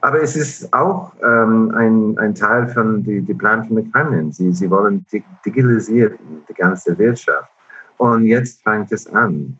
Aber 0.00 0.20
es 0.22 0.34
ist 0.34 0.72
auch 0.72 1.12
ähm, 1.22 1.72
ein, 1.74 2.18
ein 2.18 2.34
Teil 2.34 2.66
von 2.68 3.04
die, 3.04 3.20
die 3.20 3.34
Plan 3.34 3.64
von 3.64 3.76
der 3.76 3.84
Kremlin. 3.92 4.32
Sie, 4.32 4.50
sie 4.52 4.70
wollen 4.70 5.04
digitalisieren 5.44 6.18
die 6.48 6.54
ganze 6.54 6.98
Wirtschaft. 6.98 7.50
Und 7.98 8.24
jetzt 8.24 8.62
fängt 8.62 8.90
es 8.92 9.06
an. 9.12 9.58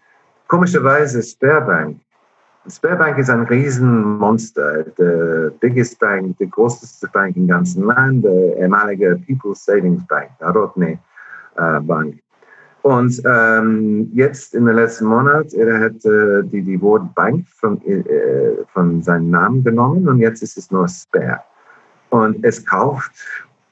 Komischerweise 0.49 1.23
Sperrbank 1.23 1.99
Sberbank 2.69 3.19
ist 3.19 3.31
ein 3.31 3.43
Riesenmonster, 3.43 4.85
der 4.99 5.51
biggest 5.61 6.01
bank, 6.01 6.37
der 6.39 6.49
größte 6.49 7.07
Bank 7.13 7.37
im 7.37 7.47
ganzen 7.47 7.85
Land, 7.85 8.25
der 8.25 8.57
ehemalige 8.57 9.21
People's 9.27 9.65
Savings 9.65 10.05
Bank, 10.09 10.31
der 10.41 10.49
Rodney 10.49 10.99
äh, 11.57 11.81
Bank. 11.81 12.17
Und 12.87 13.21
ähm, 13.25 14.13
jetzt 14.13 14.55
in 14.55 14.65
den 14.65 14.77
letzten 14.77 15.07
Monat, 15.07 15.53
er 15.55 15.81
hat 15.81 16.05
äh, 16.05 16.45
die, 16.45 16.63
die 16.63 16.81
Wort 16.81 17.13
Bank 17.17 17.45
von, 17.49 17.83
äh, 17.83 18.65
von 18.73 19.03
seinem 19.03 19.31
Namen 19.31 19.65
genommen 19.65 20.07
und 20.09 20.21
jetzt 20.21 20.41
ist 20.41 20.57
es 20.57 20.71
nur 20.71 20.87
Spare. 20.87 21.41
Und 22.11 22.45
es 22.45 22.65
kauft 22.65 23.11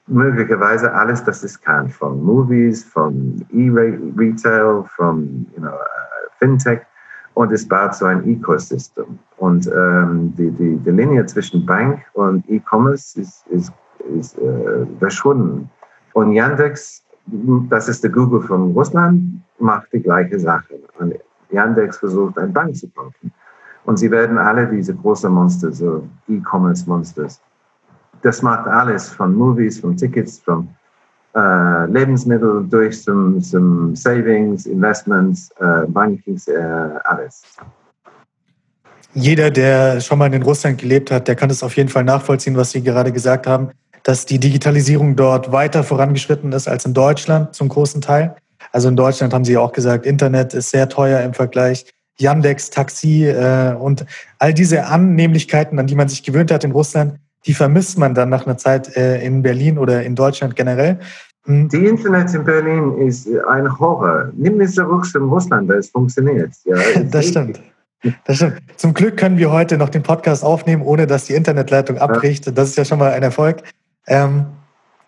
möglicherweise 0.08 0.92
alles, 0.92 1.22
das 1.22 1.44
es 1.44 1.60
kann, 1.60 1.88
von 1.90 2.24
Movies, 2.24 2.82
von 2.82 3.46
E-Retail, 3.52 4.82
von 4.96 5.46
you 5.54 5.60
know, 5.60 5.68
uh, 5.68 6.28
Fintech 6.40 6.80
und 7.34 7.52
es 7.52 7.68
baut 7.68 7.94
so 7.94 8.06
ein 8.06 8.28
Ecosystem. 8.28 9.16
Und 9.36 9.68
ähm, 9.68 10.34
die, 10.36 10.50
die, 10.50 10.76
die 10.78 10.90
Linie 10.90 11.24
zwischen 11.26 11.64
Bank 11.64 12.00
und 12.14 12.44
E-Commerce 12.50 13.20
ist, 13.20 13.46
ist, 13.46 13.72
ist 14.18 14.36
äh, 14.38 14.84
verschwunden. 14.98 15.70
Und 16.14 16.32
Yandex, 16.32 17.03
das 17.26 17.88
ist 17.88 18.02
der 18.04 18.10
Google 18.10 18.42
von 18.42 18.72
Russland, 18.72 19.40
macht 19.58 19.92
die 19.92 20.00
gleiche 20.00 20.38
Sache. 20.38 20.74
Und 20.98 21.14
Yandex 21.50 21.98
versucht, 21.98 22.38
eine 22.38 22.52
Bank 22.52 22.76
zu 22.76 22.88
kaufen. 22.88 23.32
Und 23.84 23.98
sie 23.98 24.10
werden 24.10 24.38
alle 24.38 24.66
diese 24.66 24.94
großen 24.94 25.30
Monster, 25.30 25.72
so 25.72 26.06
E-Commerce-Monsters. 26.28 27.40
Das 28.22 28.42
macht 28.42 28.66
alles 28.66 29.10
von 29.10 29.34
Movies, 29.34 29.80
von 29.80 29.96
Tickets, 29.96 30.38
von 30.40 30.68
äh, 31.34 31.86
Lebensmittel 31.86 32.66
durch 32.68 33.02
zum, 33.02 33.40
zum 33.42 33.94
Savings, 33.94 34.66
Investments, 34.66 35.50
äh, 35.58 35.86
Bankings, 35.88 36.48
äh, 36.48 36.54
alles. 37.04 37.42
Jeder, 39.12 39.50
der 39.50 40.00
schon 40.00 40.18
mal 40.18 40.32
in 40.32 40.42
Russland 40.42 40.78
gelebt 40.78 41.10
hat, 41.10 41.28
der 41.28 41.36
kann 41.36 41.50
es 41.50 41.62
auf 41.62 41.76
jeden 41.76 41.88
Fall 41.88 42.04
nachvollziehen, 42.04 42.56
was 42.56 42.70
Sie 42.70 42.82
gerade 42.82 43.12
gesagt 43.12 43.46
haben, 43.46 43.70
dass 44.04 44.26
die 44.26 44.38
Digitalisierung 44.38 45.16
dort 45.16 45.50
weiter 45.50 45.82
vorangeschritten 45.82 46.52
ist 46.52 46.68
als 46.68 46.84
in 46.84 46.94
Deutschland 46.94 47.54
zum 47.54 47.68
großen 47.68 48.00
Teil. 48.00 48.36
Also 48.70 48.88
in 48.88 48.96
Deutschland 48.96 49.34
haben 49.34 49.44
Sie 49.44 49.56
auch 49.56 49.72
gesagt, 49.72 50.06
Internet 50.06 50.54
ist 50.54 50.70
sehr 50.70 50.88
teuer 50.88 51.20
im 51.20 51.34
Vergleich. 51.34 51.86
Yandex, 52.18 52.70
Taxi 52.70 53.26
äh, 53.26 53.74
und 53.74 54.06
all 54.38 54.54
diese 54.54 54.86
Annehmlichkeiten, 54.86 55.78
an 55.78 55.86
die 55.86 55.96
man 55.96 56.08
sich 56.08 56.22
gewöhnt 56.22 56.52
hat 56.52 56.62
in 56.62 56.70
Russland, 56.70 57.16
die 57.46 57.54
vermisst 57.54 57.98
man 57.98 58.14
dann 58.14 58.28
nach 58.28 58.46
einer 58.46 58.56
Zeit 58.56 58.96
äh, 58.96 59.24
in 59.24 59.42
Berlin 59.42 59.78
oder 59.78 60.02
in 60.02 60.14
Deutschland 60.14 60.54
generell. 60.54 60.98
Hm. 61.46 61.68
Die 61.68 61.84
Internet 61.84 62.32
in 62.34 62.44
Berlin 62.44 62.98
ist 62.98 63.28
ein 63.48 63.78
Horror. 63.78 64.30
Nimm 64.36 64.60
es 64.60 64.74
zurück 64.74 65.04
zum 65.06 65.28
Russland, 65.30 65.68
weil 65.68 65.78
es 65.78 65.90
funktioniert. 65.90 66.52
Ja, 66.64 66.76
das 67.10 67.28
stimmt. 67.28 67.60
Das 68.26 68.36
stimmt. 68.36 68.60
Zum 68.76 68.94
Glück 68.94 69.16
können 69.16 69.38
wir 69.38 69.50
heute 69.50 69.76
noch 69.76 69.88
den 69.88 70.02
Podcast 70.02 70.44
aufnehmen, 70.44 70.82
ohne 70.82 71.06
dass 71.06 71.24
die 71.24 71.34
Internetleitung 71.34 71.98
abbricht. 71.98 72.56
Das 72.56 72.68
ist 72.68 72.76
ja 72.76 72.84
schon 72.84 72.98
mal 72.98 73.12
ein 73.12 73.22
Erfolg. 73.22 73.62
Ähm, 74.06 74.46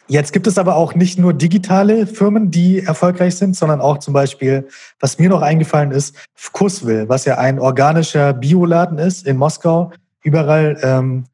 jetzt 0.08 0.32
gibt 0.32 0.46
es 0.46 0.58
aber 0.58 0.76
auch 0.76 0.94
nicht 0.94 1.18
nur 1.18 1.34
digitale 1.34 2.06
Firmen, 2.06 2.50
die 2.50 2.82
erfolgreich 2.82 3.36
sind, 3.36 3.56
sondern 3.56 3.80
auch 3.80 3.98
zum 3.98 4.14
Beispiel, 4.14 4.68
was 5.00 5.18
mir 5.18 5.28
noch 5.28 5.42
eingefallen 5.42 5.90
ist, 5.90 6.16
Kusville, 6.52 7.08
was 7.08 7.24
ja 7.24 7.38
ein 7.38 7.58
organischer 7.58 8.32
Bioladen 8.32 8.98
ist 8.98 9.26
in 9.26 9.36
Moskau. 9.36 9.92
Überall 10.22 10.78
ähm, 10.82 11.24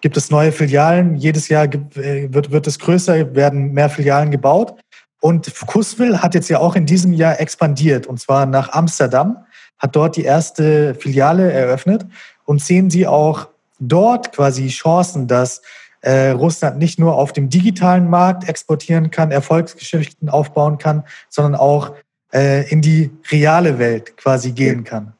gibt 0.00 0.16
es 0.16 0.30
neue 0.30 0.52
Filialen. 0.52 1.16
Jedes 1.16 1.48
Jahr 1.48 1.64
äh, 1.64 2.32
wird, 2.32 2.50
wird 2.50 2.66
es 2.66 2.78
größer, 2.78 3.34
werden 3.34 3.72
mehr 3.72 3.90
Filialen 3.90 4.30
gebaut. 4.30 4.74
Und 5.20 5.52
Kusville 5.66 6.22
hat 6.22 6.34
jetzt 6.34 6.48
ja 6.48 6.58
auch 6.58 6.76
in 6.76 6.86
diesem 6.86 7.12
Jahr 7.12 7.40
expandiert, 7.40 8.06
und 8.06 8.20
zwar 8.20 8.46
nach 8.46 8.72
Amsterdam, 8.72 9.38
hat 9.78 9.96
dort 9.96 10.16
die 10.16 10.22
erste 10.22 10.94
Filiale 10.94 11.50
eröffnet. 11.50 12.06
Und 12.44 12.62
sehen 12.62 12.90
Sie 12.90 13.06
auch 13.06 13.48
dort 13.80 14.32
quasi 14.32 14.68
Chancen, 14.68 15.26
dass 15.26 15.62
äh, 16.06 16.30
Russland 16.30 16.78
nicht 16.78 17.00
nur 17.00 17.16
auf 17.16 17.32
dem 17.32 17.48
digitalen 17.48 18.08
Markt 18.08 18.48
exportieren 18.48 19.10
kann, 19.10 19.32
Erfolgsgeschichten 19.32 20.28
aufbauen 20.28 20.78
kann, 20.78 21.02
sondern 21.28 21.56
auch 21.56 21.94
äh, 22.32 22.70
in 22.70 22.80
die 22.80 23.10
reale 23.32 23.80
Welt 23.80 24.16
quasi 24.16 24.52
gehen 24.52 24.84
kann? 24.84 25.12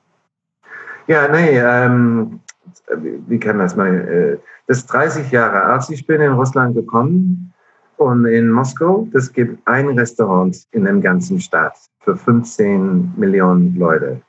Ja, 1.08 1.26
nee, 1.26 1.58
ähm, 1.58 2.38
wie 3.26 3.40
kann 3.40 3.58
das 3.58 3.74
mal? 3.74 3.94
Äh, 3.94 4.38
das 4.68 4.78
ist 4.78 4.86
30 4.86 5.32
Jahre 5.32 5.60
alt. 5.64 5.90
Ich 5.90 6.06
bin 6.06 6.20
in 6.20 6.32
Russland 6.32 6.76
gekommen 6.76 7.52
und 7.96 8.24
in 8.26 8.50
Moskau, 8.50 9.08
es 9.12 9.32
gibt 9.32 9.66
ein 9.66 9.88
Restaurant 9.88 10.56
in 10.70 10.84
dem 10.84 11.00
ganzen 11.00 11.40
Stadt 11.40 11.76
für 12.00 12.16
15 12.16 13.14
Millionen 13.16 13.76
Leute. 13.76 14.20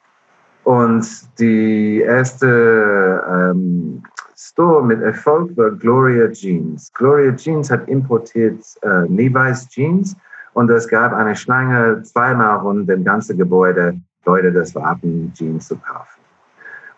Und 0.64 1.08
die 1.38 2.02
erste 2.02 3.24
ähm, 3.30 4.02
Store 4.39 4.86
mit 4.86 5.01
Erfolg 5.01 5.58
war 5.58 5.72
Gloria 5.72 6.27
Jeans. 6.32 6.94
Gloria 6.94 7.32
Jeans 7.36 7.72
hat 7.72 7.88
importiert 7.89 8.63
äh, 8.84 9.08
Levi's 9.08 9.67
Jeans 9.70 10.15
und 10.53 10.70
es 10.70 10.88
gab 10.88 11.12
eine 11.12 11.36
Schlange 11.36 12.03
zweimal 12.03 12.58
rund 12.60 12.88
dem 12.88 13.03
ganzen 13.03 13.36
Gebäude, 13.36 14.00
Leute 14.25 14.51
das 14.51 14.75
warten, 14.75 15.34
Jeans 15.34 15.67
zu 15.67 15.75
kaufen. 15.77 16.22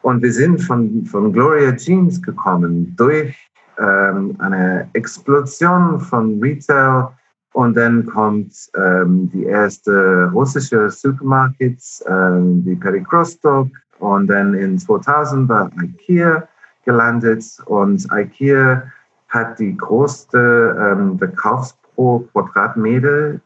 Und 0.01 0.21
wir 0.21 0.33
sind 0.33 0.59
von, 0.59 1.05
von 1.05 1.31
Gloria 1.31 1.73
Jeans 1.77 2.21
gekommen 2.21 2.93
durch 2.97 3.33
ähm, 3.77 4.35
eine 4.39 4.89
Explosion 4.91 5.97
von 6.01 6.41
Retail 6.41 7.07
und 7.53 7.77
dann 7.77 8.05
kommt 8.05 8.53
ähm, 8.75 9.29
die 9.33 9.45
erste 9.45 10.29
russische 10.33 10.89
Supermarkets, 10.89 12.03
ähm, 12.05 12.65
die 12.65 12.75
Perikrostok 12.75 13.69
und 13.99 14.27
dann 14.27 14.53
in 14.55 14.77
2000 14.77 15.47
war 15.47 15.71
IKEA 15.81 16.45
gelandet 16.85 17.43
und 17.65 18.07
IKEA 18.11 18.83
hat 19.29 19.59
die 19.59 19.77
größte 19.77 20.75
ähm, 20.79 21.17
Verkaufs 21.17 21.77
pro 21.95 22.19
Quadratmeter 22.33 23.39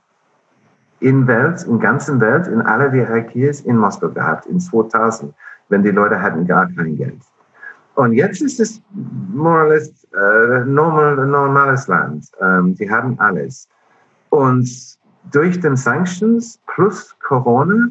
in 0.99 1.27
Welt, 1.27 1.63
in 1.63 1.79
ganzen 1.79 2.21
Welt, 2.21 2.47
in 2.47 2.61
alle 2.61 2.89
die 2.89 2.99
Ikeas 2.99 3.61
in 3.61 3.77
Moskau 3.77 4.09
gehabt, 4.09 4.45
in 4.45 4.59
2000 4.59 5.33
wenn 5.69 5.83
die 5.83 5.91
Leute 5.91 6.21
hatten 6.21 6.45
gar 6.45 6.67
kein 6.71 6.95
Geld. 6.95 7.21
Und 7.95 8.13
jetzt 8.13 8.41
ist 8.41 8.59
es 8.59 8.81
more 9.33 9.63
or 9.63 9.69
less 9.69 10.07
äh, 10.13 10.65
normal, 10.65 11.15
normales 11.27 11.87
Land. 11.87 12.29
Ähm, 12.41 12.75
die 12.75 12.89
haben 12.89 13.19
alles. 13.19 13.67
Und 14.29 14.69
durch 15.31 15.59
den 15.59 15.75
Sanctions 15.75 16.59
plus 16.67 17.15
Corona, 17.19 17.89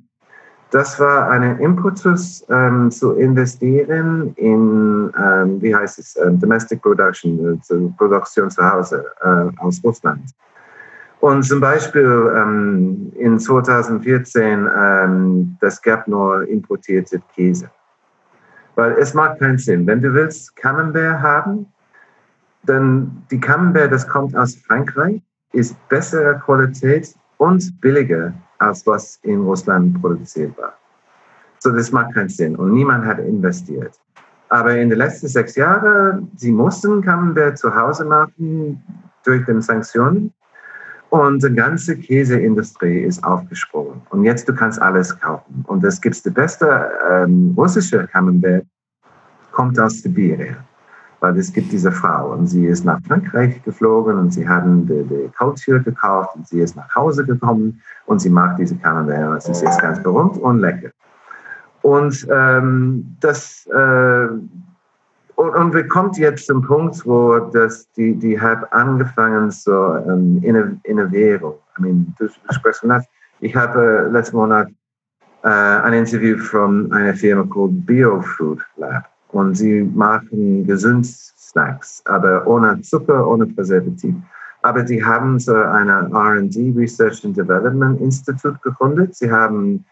das 0.72 0.98
war 0.98 1.28
ein 1.28 1.58
Impetus 1.60 2.44
ähm, 2.48 2.90
zu 2.90 3.12
investieren 3.12 4.32
in, 4.36 5.12
ähm, 5.22 5.60
wie 5.60 5.74
heißt 5.74 5.98
es, 5.98 6.16
ähm, 6.16 6.40
Domestic 6.40 6.80
Production, 6.80 7.60
äh, 7.68 7.76
Produktion 7.98 8.50
zu 8.50 8.64
Hause 8.64 9.04
äh, 9.20 9.50
aus 9.58 9.82
Russland. 9.84 10.30
Und 11.20 11.42
zum 11.42 11.60
Beispiel 11.60 12.32
ähm, 12.34 13.12
in 13.16 13.38
2014, 13.38 14.66
ähm, 14.74 15.56
das 15.60 15.80
gab 15.80 16.08
nur 16.08 16.48
importierte 16.48 17.20
Käse. 17.34 17.70
Weil 18.74 18.92
es 18.92 19.12
macht 19.12 19.40
keinen 19.40 19.58
Sinn. 19.58 19.86
Wenn 19.86 20.00
du 20.00 20.14
willst 20.14 20.56
Camembert 20.56 21.20
haben, 21.20 21.66
dann 22.62 23.24
die 23.30 23.38
Camembert, 23.38 23.92
das 23.92 24.08
kommt 24.08 24.34
aus 24.34 24.56
Frankreich, 24.66 25.20
ist 25.52 25.76
bessere 25.90 26.38
Qualität 26.38 27.14
und 27.36 27.78
billiger 27.82 28.32
als 28.62 28.86
was 28.86 29.18
in 29.22 29.40
Russland 29.42 30.00
produziert 30.00 30.56
war. 30.58 30.74
So, 31.58 31.70
das 31.70 31.92
macht 31.92 32.14
keinen 32.14 32.28
Sinn 32.28 32.56
und 32.56 32.72
niemand 32.72 33.04
hat 33.04 33.18
investiert. 33.18 33.98
Aber 34.48 34.76
in 34.76 34.90
den 34.90 34.98
letzten 34.98 35.28
sechs 35.28 35.54
Jahren, 35.56 36.30
sie 36.36 36.52
mussten 36.52 37.00
Camembert 37.02 37.56
zu 37.56 37.74
Hause 37.74 38.04
machen 38.04 38.82
durch 39.24 39.44
die 39.46 39.62
Sanktionen. 39.62 40.32
Und 41.08 41.44
die 41.44 41.54
ganze 41.54 41.96
Käseindustrie 41.96 43.00
ist 43.00 43.22
aufgesprungen. 43.22 44.00
Und 44.10 44.24
jetzt 44.24 44.48
du 44.48 44.54
kannst 44.54 44.80
alles 44.80 45.18
kaufen. 45.20 45.62
Und 45.68 45.84
es 45.84 46.00
gibt 46.00 46.24
die 46.24 46.30
beste 46.30 46.90
ähm, 47.10 47.54
russische 47.56 48.06
Camembert, 48.06 48.64
kommt 49.52 49.78
aus 49.78 50.00
Sibirien. 50.00 50.56
Weil 51.22 51.38
es 51.38 51.52
gibt 51.52 51.70
diese 51.70 51.92
Frau 51.92 52.32
und 52.32 52.48
sie 52.48 52.66
ist 52.66 52.84
nach 52.84 52.98
Frankreich 53.06 53.62
geflogen 53.62 54.18
und 54.18 54.32
sie 54.32 54.46
haben 54.46 54.88
die, 54.88 55.04
die 55.04 55.78
gekauft 55.84 56.34
und 56.34 56.48
sie 56.48 56.60
ist 56.60 56.74
nach 56.74 56.92
Hause 56.96 57.24
gekommen 57.24 57.80
und 58.06 58.20
sie 58.20 58.28
mag 58.28 58.56
diese 58.56 58.74
Camembert. 58.74 59.38
Es 59.38 59.48
ist 59.48 59.62
jetzt 59.62 59.80
ganz 59.80 60.02
berühmt 60.02 60.36
und 60.38 60.58
lecker. 60.58 60.90
Und 61.82 62.26
ähm, 62.28 63.16
das 63.20 63.66
äh, 63.66 64.26
und, 65.36 65.54
und 65.54 65.74
wir 65.74 65.86
kommen 65.86 66.12
jetzt 66.14 66.46
zum 66.46 66.62
Punkt, 66.62 67.06
wo 67.06 67.38
das, 67.38 67.90
die, 67.92 68.16
die 68.16 68.40
hat 68.40 68.72
angefangen 68.72 69.52
so 69.52 69.96
ähm, 69.96 70.42
Innovierung. 70.82 71.54
I 71.78 71.82
mean, 71.82 72.14
du 72.18 72.28
sprichst 72.50 72.80
von 72.80 72.90
das. 72.90 73.04
Ich 73.38 73.54
habe 73.54 74.06
äh, 74.06 74.10
letzten 74.10 74.38
Monat 74.38 74.68
äh, 75.44 75.48
ein 75.48 75.92
Interview 75.92 76.36
von 76.38 76.92
einer 76.92 77.14
Firma 77.14 77.44
called 77.44 77.86
Biofood 77.86 78.60
Lab 78.76 79.11
und 79.32 79.54
sie 79.54 79.82
machen 79.82 80.66
gesund 80.66 81.06
Snacks, 81.06 82.02
aber 82.06 82.46
ohne 82.46 82.80
Zucker, 82.82 83.26
ohne 83.26 83.46
Präservativ. 83.46 84.14
Aber 84.62 84.86
sie 84.86 85.04
haben 85.04 85.38
so 85.38 85.54
eine 85.54 86.08
R&D 86.12 86.72
Research 86.76 87.24
and 87.24 87.36
Development 87.36 88.00
Institute 88.00 88.58
gegründet. 88.62 89.14
Sie 89.16 89.30
haben 89.30 89.84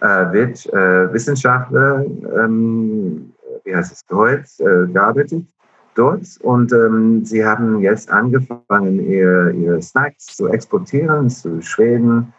äh, 0.00 0.32
wird, 0.32 0.66
äh, 0.72 1.12
Wissenschaftler, 1.12 2.04
ähm, 2.38 3.32
wie 3.64 3.74
heißt 3.74 3.92
es 3.92 4.16
heute, 4.16 4.44
äh, 4.58 4.92
gearbeitet 4.92 5.46
dort 5.94 6.26
und 6.42 6.72
ähm, 6.72 7.24
sie 7.24 7.44
haben 7.44 7.80
jetzt 7.80 8.10
angefangen, 8.10 9.00
ihre, 9.00 9.52
ihre 9.52 9.82
Snacks 9.82 10.26
zu 10.26 10.48
exportieren 10.48 11.28
zu 11.28 11.60
Schweden, 11.60 12.32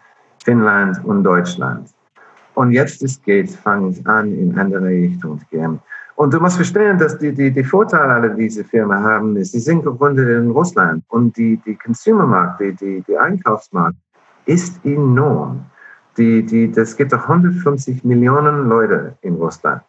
Finnland 0.44 1.04
und 1.06 1.24
Deutschland. 1.24 1.90
Und 2.56 2.72
jetzt 2.72 3.02
es 3.02 3.22
geht, 3.22 3.58
an, 3.66 3.96
in 4.34 4.58
andere 4.58 4.86
Richtungen 4.86 5.40
zu 5.40 5.46
gehen. 5.48 5.80
Und 6.24 6.34
du 6.34 6.40
musst 6.40 6.56
verstehen, 6.56 6.98
dass 6.98 7.18
die, 7.18 7.34
die, 7.34 7.52
die 7.52 7.66
Vorteile 7.66 8.14
aller 8.14 8.30
diese 8.30 8.64
Firmen 8.64 8.98
haben, 8.98 9.36
ist, 9.36 9.52
sie 9.52 9.60
sind 9.60 9.84
gegründet 9.84 10.30
in 10.30 10.52
Russland 10.52 11.04
und 11.10 11.36
die, 11.36 11.58
die 11.66 11.76
Consumermarkt, 11.76 12.62
die, 12.62 12.72
die, 12.72 13.04
die 13.06 13.18
Einkaufsmarkt 13.18 13.98
ist 14.46 14.80
enorm. 14.86 15.66
Die, 16.16 16.42
die, 16.42 16.72
das 16.72 16.96
gibt 16.96 17.12
doch 17.12 17.24
150 17.24 18.06
Millionen 18.06 18.70
Leute 18.70 19.18
in 19.20 19.36
Russland. 19.36 19.82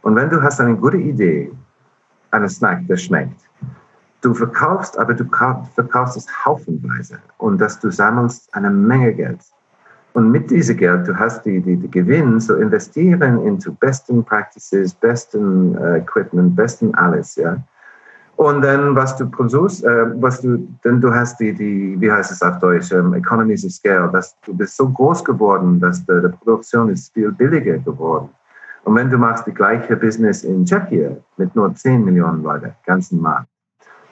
Und 0.00 0.16
wenn 0.16 0.30
du 0.30 0.40
hast 0.40 0.62
eine 0.62 0.74
gute 0.76 0.96
Idee, 0.96 1.52
einen 2.30 2.48
Snack, 2.48 2.86
der 2.88 2.96
schmeckt, 2.96 3.42
du 4.22 4.32
verkaufst, 4.32 4.98
aber 4.98 5.12
du 5.12 5.26
verkaufst 5.74 6.16
es 6.16 6.26
haufenweise 6.46 7.18
und 7.36 7.60
dass 7.60 7.78
du 7.78 7.90
sammelst 7.90 8.48
eine 8.54 8.70
Menge 8.70 9.12
Geld. 9.12 9.40
Und 10.14 10.30
mit 10.30 10.50
diesem 10.50 10.76
Geld, 10.76 11.08
du 11.08 11.18
hast 11.18 11.44
die, 11.44 11.60
die, 11.60 11.76
die 11.76 11.90
Gewinn, 11.90 12.38
so 12.38 12.56
investieren 12.56 13.44
into 13.46 13.72
besten 13.72 14.22
Practices, 14.22 14.92
besten 14.92 15.74
uh, 15.76 15.96
Equipment, 15.96 16.54
besten 16.54 16.94
alles, 16.94 17.36
ja. 17.36 17.56
Und 18.36 18.62
dann, 18.62 18.96
was 18.96 19.16
du 19.16 19.30
produzierst, 19.30 19.84
äh, 19.84 20.20
was 20.20 20.40
du, 20.40 20.56
denn 20.84 21.00
du 21.00 21.14
hast 21.14 21.38
die, 21.38 21.52
die, 21.52 22.00
wie 22.00 22.10
heißt 22.10 22.32
es 22.32 22.42
auf 22.42 22.58
Deutsch, 22.58 22.90
ähm, 22.90 23.14
Economies 23.14 23.64
of 23.64 23.72
Scale, 23.72 24.10
dass 24.10 24.36
du 24.40 24.54
bist 24.54 24.76
so 24.76 24.88
groß 24.88 25.24
geworden, 25.24 25.78
dass 25.78 26.04
die, 26.06 26.20
die 26.20 26.28
Produktion 26.28 26.88
ist 26.88 27.12
viel 27.12 27.30
billiger 27.30 27.78
geworden. 27.78 28.30
Und 28.84 28.96
wenn 28.96 29.10
du 29.10 29.18
machst 29.18 29.46
die 29.46 29.54
gleiche 29.54 29.96
Business 29.96 30.44
in 30.44 30.64
Tschechien 30.64 31.18
mit 31.36 31.54
nur 31.54 31.72
10 31.74 32.04
Millionen 32.04 32.42
Leute, 32.42 32.74
ganzen 32.84 33.20
Markt, 33.20 33.48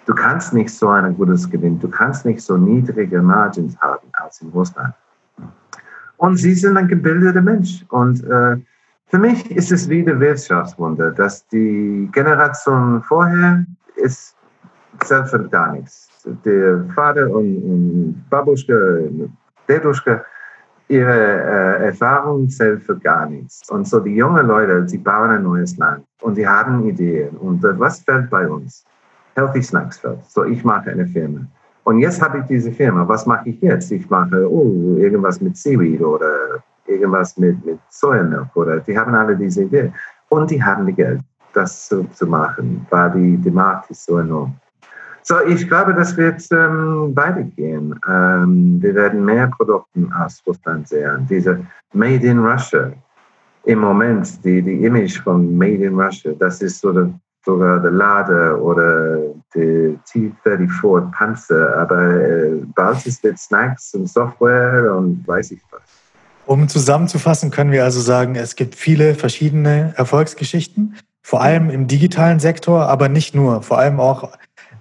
du 0.07 0.15
kannst 0.15 0.55
nicht 0.55 0.73
so 0.73 0.89
ein 0.89 1.17
gutes 1.17 1.51
Gewinn, 1.51 1.81
du 1.81 1.89
kannst 1.89 2.25
nicht 2.25 2.43
so 2.43 2.57
niedrige 2.57 3.21
Margins 3.21 3.77
haben 3.81 4.07
als 4.13 4.41
in 4.43 4.51
Russland. 4.51 4.95
Und 6.21 6.37
sie 6.37 6.53
sind 6.53 6.77
ein 6.77 6.87
gebildeter 6.87 7.41
Mensch. 7.41 7.83
Und 7.89 8.23
äh, 8.25 8.57
für 9.07 9.19
mich 9.19 9.51
ist 9.51 9.73
es 9.73 9.89
wieder 9.89 10.21
Wirtschaftswunder, 10.21 11.13
dass 11.13 11.49
die 11.49 12.11
Generation 12.13 13.03
vorher 13.03 13.65
ist 13.97 14.37
selbst 15.03 15.35
gar 15.51 15.73
nichts. 15.73 16.11
Der 16.45 16.85
Vater 16.95 17.31
und, 17.31 17.57
und 17.63 18.25
Babuschka, 18.29 18.75
Deduschka, 19.67 20.23
ihre 20.89 21.79
äh, 21.81 21.87
Erfahrung 21.87 22.51
für 22.51 22.99
gar 23.03 23.25
nichts. 23.27 23.63
Und 23.71 23.89
so 23.89 23.99
die 23.99 24.17
jungen 24.17 24.47
Leute, 24.47 24.87
sie 24.87 24.99
bauen 24.99 25.31
ein 25.31 25.45
neues 25.45 25.79
Land 25.79 26.05
und 26.21 26.35
sie 26.35 26.47
haben 26.47 26.87
Ideen. 26.87 27.35
Und 27.39 27.65
äh, 27.65 27.79
was 27.79 28.01
fällt 28.01 28.29
bei 28.29 28.47
uns? 28.47 28.85
Healthy 29.37 29.63
Snacks 29.63 29.99
fällt. 29.99 30.23
So, 30.27 30.45
ich 30.45 30.63
mache 30.65 30.91
eine 30.91 31.07
Firma. 31.07 31.47
Und 31.85 31.99
jetzt 31.99 32.21
habe 32.21 32.39
ich 32.39 32.45
diese 32.45 32.73
Firma. 32.73 33.07
Was 33.09 33.27
mache 33.27 33.49
ich 33.49 33.61
jetzt? 33.61 33.91
Ich 33.91 34.09
mache 34.11 34.49
oh, 34.51 34.97
irgendwas 34.99 35.41
mit 35.41 35.57
Seaweed 35.57 36.01
oder 36.01 36.63
irgendwas 36.87 37.37
mit, 37.37 37.65
mit 37.65 37.79
Sojamilch 37.89 38.55
oder 38.55 38.81
die 38.81 38.97
haben 38.97 39.15
alle 39.15 39.37
diese 39.37 39.65
Ideen. 39.65 39.95
Und 40.29 40.51
die 40.51 40.63
haben 40.63 40.87
die 40.87 40.93
Geld 40.93 41.21
das 41.53 41.89
zu, 41.89 42.05
zu 42.13 42.27
machen, 42.27 42.87
weil 42.91 43.11
die, 43.13 43.37
die 43.37 43.51
Markt 43.51 43.91
ist 43.91 44.05
so 44.05 44.19
enorm. 44.19 44.55
So, 45.23 45.41
ich 45.47 45.69
glaube, 45.69 45.95
das 45.95 46.17
wird 46.17 46.47
ähm, 46.51 47.15
weitergehen. 47.15 47.99
Ähm, 48.09 48.79
wir 48.81 48.95
werden 48.95 49.25
mehr 49.25 49.49
Produkte 49.49 50.09
aus 50.19 50.43
Russland 50.47 50.89
sehen. 50.89 51.27
Diese 51.29 51.61
Made 51.93 52.27
in 52.27 52.39
Russia, 52.39 52.93
im 53.65 53.81
Moment, 53.81 54.43
die, 54.45 54.63
die 54.63 54.85
Image 54.85 55.21
von 55.21 55.57
Made 55.57 55.85
in 55.85 56.01
Russia, 56.01 56.33
das 56.39 56.63
ist 56.63 56.81
so 56.81 56.93
der, 56.93 57.13
sogar 57.45 57.81
der 57.81 57.91
Lade 57.91 58.61
oder 58.61 59.19
der 59.55 59.95
T-34 60.05 61.11
Panzer, 61.13 61.77
aber 61.77 62.21
äh, 62.21 63.07
ist 63.07 63.25
es 63.25 63.43
Snacks 63.43 63.95
und 63.95 64.09
Software 64.09 64.95
und 64.97 65.27
weiß 65.27 65.53
ich 65.53 65.61
was. 65.71 65.81
Um 66.47 66.69
zusammenzufassen, 66.69 67.51
können 67.51 67.71
wir 67.71 67.85
also 67.85 68.01
sagen, 68.01 68.35
es 68.35 68.57
gibt 68.57 68.75
viele 68.75 69.15
verschiedene 69.15 69.95
Erfolgsgeschichten 69.97 70.97
vor 71.23 71.43
allem 71.43 71.71
im 71.71 71.87
digitalen 71.87 72.41
Sektor, 72.41 72.87
aber 72.89 73.09
nicht 73.09 73.35
nur, 73.35 73.63
vor 73.63 73.79
allem 73.79 74.01
auch 74.01 74.33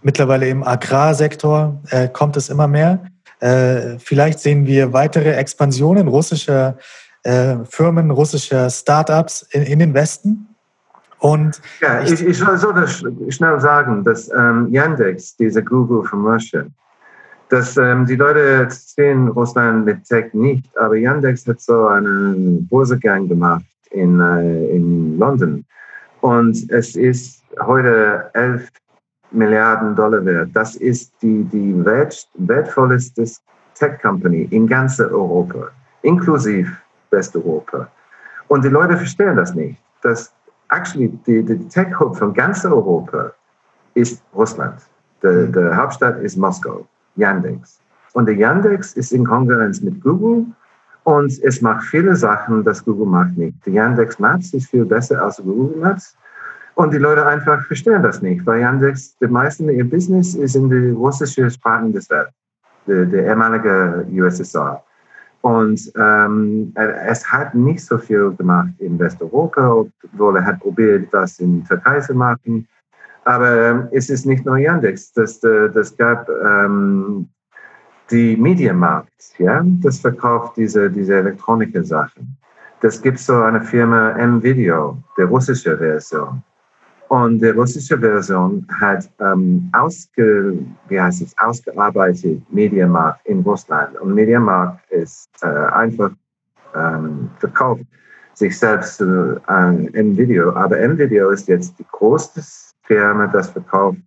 mittlerweile 0.01 0.47
im 0.47 0.63
Agrarsektor 0.63 1.79
äh, 1.91 2.07
kommt 2.07 2.37
es 2.37 2.49
immer 2.49 2.67
mehr. 2.67 3.03
Äh, 3.39 3.99
vielleicht 3.99 4.39
sehen 4.39 4.65
wir 4.65 4.93
weitere 4.93 5.33
Expansionen 5.33 6.07
russischer 6.07 6.77
äh, 7.23 7.57
Firmen, 7.65 8.11
russischer 8.11 8.69
Startups 8.69 9.43
in, 9.51 9.63
in 9.63 9.79
den 9.79 9.93
Westen. 9.93 10.48
Und 11.19 11.62
ja, 11.82 12.01
ich, 12.01 12.25
ich 12.25 12.38
soll 12.38 12.58
so 12.58 12.71
das 12.71 13.03
schnell 13.29 13.60
sagen, 13.60 14.03
dass 14.03 14.32
ähm, 14.32 14.67
Yandex, 14.69 15.36
diese 15.36 15.63
Google 15.63 16.03
von 16.03 16.25
Russia, 16.25 16.65
dass 17.49 17.75
ähm, 17.77 18.05
die 18.05 18.15
Leute 18.15 18.67
sehen 18.69 19.27
Russland 19.29 19.86
mit 19.86 20.05
Tech 20.05 20.34
nicht, 20.34 20.65
aber 20.77 20.95
Yandex 20.95 21.45
hat 21.47 21.60
so 21.60 21.88
einen 21.88 22.67
Börsegang 22.67 23.27
gemacht 23.27 23.65
in, 23.91 24.19
äh, 24.19 24.69
in 24.69 25.17
London 25.17 25.65
und 26.21 26.69
es 26.71 26.95
ist 26.95 27.43
heute 27.60 28.29
11 28.34 28.69
Milliarden 29.32 29.95
Dollar 29.95 30.25
wert. 30.25 30.49
Das 30.53 30.75
ist 30.75 31.13
die, 31.21 31.43
die 31.45 31.86
wert, 31.86 32.27
wertvollste 32.36 33.25
Tech-Company 33.75 34.47
in 34.51 34.67
ganz 34.67 34.99
Europa, 34.99 35.69
inklusive 36.01 36.71
Westeuropa. 37.12 37.88
Und 38.47 38.63
die 38.63 38.69
Leute 38.69 38.97
verstehen 38.97 39.36
das 39.36 39.53
nicht, 39.53 39.79
dass 40.01 40.34
actually 40.69 41.10
die, 41.25 41.43
die 41.43 41.67
Tech-Hub 41.67 42.17
von 42.17 42.34
ganz 42.34 42.65
Europa 42.65 43.32
ist 43.95 44.23
Russland. 44.34 44.82
Der, 45.21 45.47
mhm. 45.47 45.53
der 45.53 45.75
Hauptstadt 45.75 46.19
ist 46.21 46.38
Moskau, 46.38 46.88
Yandex. 47.15 47.82
Und 48.13 48.25
der 48.25 48.36
Yandex 48.36 48.93
ist 48.93 49.12
in 49.12 49.25
Konkurrenz 49.25 49.82
mit 49.82 50.01
Google 50.01 50.45
und 51.03 51.32
es 51.43 51.62
macht 51.62 51.84
viele 51.86 52.15
Sachen, 52.15 52.63
das 52.63 52.84
Google 52.84 53.08
macht 53.08 53.38
nicht. 53.38 53.55
Die 53.65 53.71
Yandex 53.71 54.19
Maps 54.19 54.53
ist 54.53 54.69
viel 54.69 54.86
besser 54.86 55.21
als 55.21 55.38
Google 55.38 55.77
Maps. 55.77 56.15
Und 56.75 56.93
die 56.93 56.97
Leute 56.97 57.25
einfach 57.25 57.62
verstehen 57.65 58.01
das 58.03 58.21
nicht, 58.21 58.45
weil 58.45 58.62
Yandex, 58.62 59.17
die 59.17 59.27
meisten 59.27 59.69
ihr 59.69 59.89
Business 59.89 60.36
ist 60.36 60.55
in 60.55 60.69
die 60.69 60.91
russischen 60.91 61.49
Sprachen 61.49 61.91
des 61.91 62.10
Welt, 62.10 62.29
der, 62.88 63.05
der 63.05 63.25
ehemalige 63.25 64.05
USSR. 64.12 64.82
Und 65.41 65.91
ähm, 65.95 66.73
es 66.75 67.25
hat 67.32 67.56
nicht 67.56 67.86
so 67.86 67.97
viel 67.97 68.32
gemacht 68.32 68.73
in 68.80 68.99
Westeuropa, 68.99 69.86
obwohl 70.04 70.36
er 70.38 70.45
hat 70.45 70.60
probiert, 70.60 71.08
das 71.13 71.39
in 71.39 71.63
Türkei 71.63 72.02
zu 72.02 72.13
machen. 72.13 72.67
Aber 73.23 73.69
ähm, 73.69 73.88
es 73.91 74.10
ist 74.10 74.25
nicht 74.25 74.45
nur 74.45 74.58
Yandex. 74.58 75.13
Das, 75.13 75.41
äh, 75.43 75.69
das 75.69 75.95
gab 75.95 76.28
ähm, 76.30 77.30
die 78.12 78.36
Medienmarkt, 78.36 79.38
ja, 79.38 79.63
das 79.82 79.99
verkauft 79.99 80.58
diese, 80.58 80.89
diese 80.89 81.17
Elektronik-Sachen. 81.17 82.38
Das 82.82 83.02
gibt 83.02 83.19
so 83.19 83.41
eine 83.41 83.62
Firma 83.62 84.12
M-Video, 84.12 84.97
der 85.17 85.25
russische 85.25 85.78
Version. 85.78 86.41
Und 87.09 87.41
die 87.41 87.49
russische 87.49 87.97
Version 87.97 88.65
hat 88.79 89.09
ähm, 89.19 89.69
ausge, 89.73 90.59
wie 90.87 91.01
heißt 91.01 91.23
es, 91.23 91.35
ausgearbeitet 91.39 92.41
Medienmarkt 92.51 93.25
in 93.25 93.41
Russland. 93.41 93.99
Und 93.99 94.13
Medienmarkt 94.13 94.89
ist 94.91 95.29
äh, 95.41 95.47
einfach 95.47 96.11
ähm, 96.75 97.29
verkauft 97.39 97.83
sich 98.35 98.57
selbst 98.57 99.01
an 99.01 99.89
M-Video. 99.93 100.53
Aber 100.53 100.79
M-Video 100.79 101.31
ist 101.31 101.47
jetzt 101.47 101.77
die 101.79 101.85
größte 101.91 102.41
Firma, 102.83 103.25
das 103.27 103.49
verkauft 103.49 103.97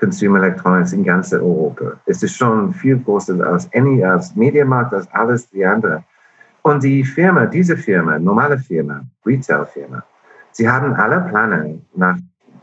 Consumer 0.00 0.38
Electronics 0.38 0.92
in 0.92 1.04
ganz 1.04 1.32
Europa. 1.32 1.92
Es 2.06 2.22
ist 2.22 2.36
schon 2.36 2.72
viel 2.72 2.98
größer 2.98 3.46
als 3.46 3.72
any, 3.74 4.02
als 4.02 4.34
Mediamarkt, 4.34 4.92
als 4.92 5.08
alles 5.12 5.48
die 5.50 5.64
andere. 5.64 6.02
Und 6.62 6.82
die 6.82 7.04
Firma, 7.04 7.46
diese 7.46 7.76
Firma, 7.76 8.18
normale 8.18 8.58
Firma, 8.58 9.02
Retail-Firma, 9.24 10.02
sie 10.52 10.68
haben 10.68 10.94
alle 10.94 11.20
Pläne, 11.20 11.80
nach 11.94 12.16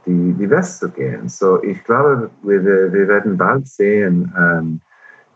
die, 0.06 0.34
die 0.34 0.50
West 0.50 0.80
zu 0.80 0.90
gehen. 0.90 1.30
So, 1.30 1.62
ich 1.64 1.84
glaube, 1.84 2.30
wir, 2.44 2.64
wir 2.64 3.08
werden 3.08 3.38
bald 3.38 3.68
sehen, 3.68 4.34
ähm, 4.38 4.82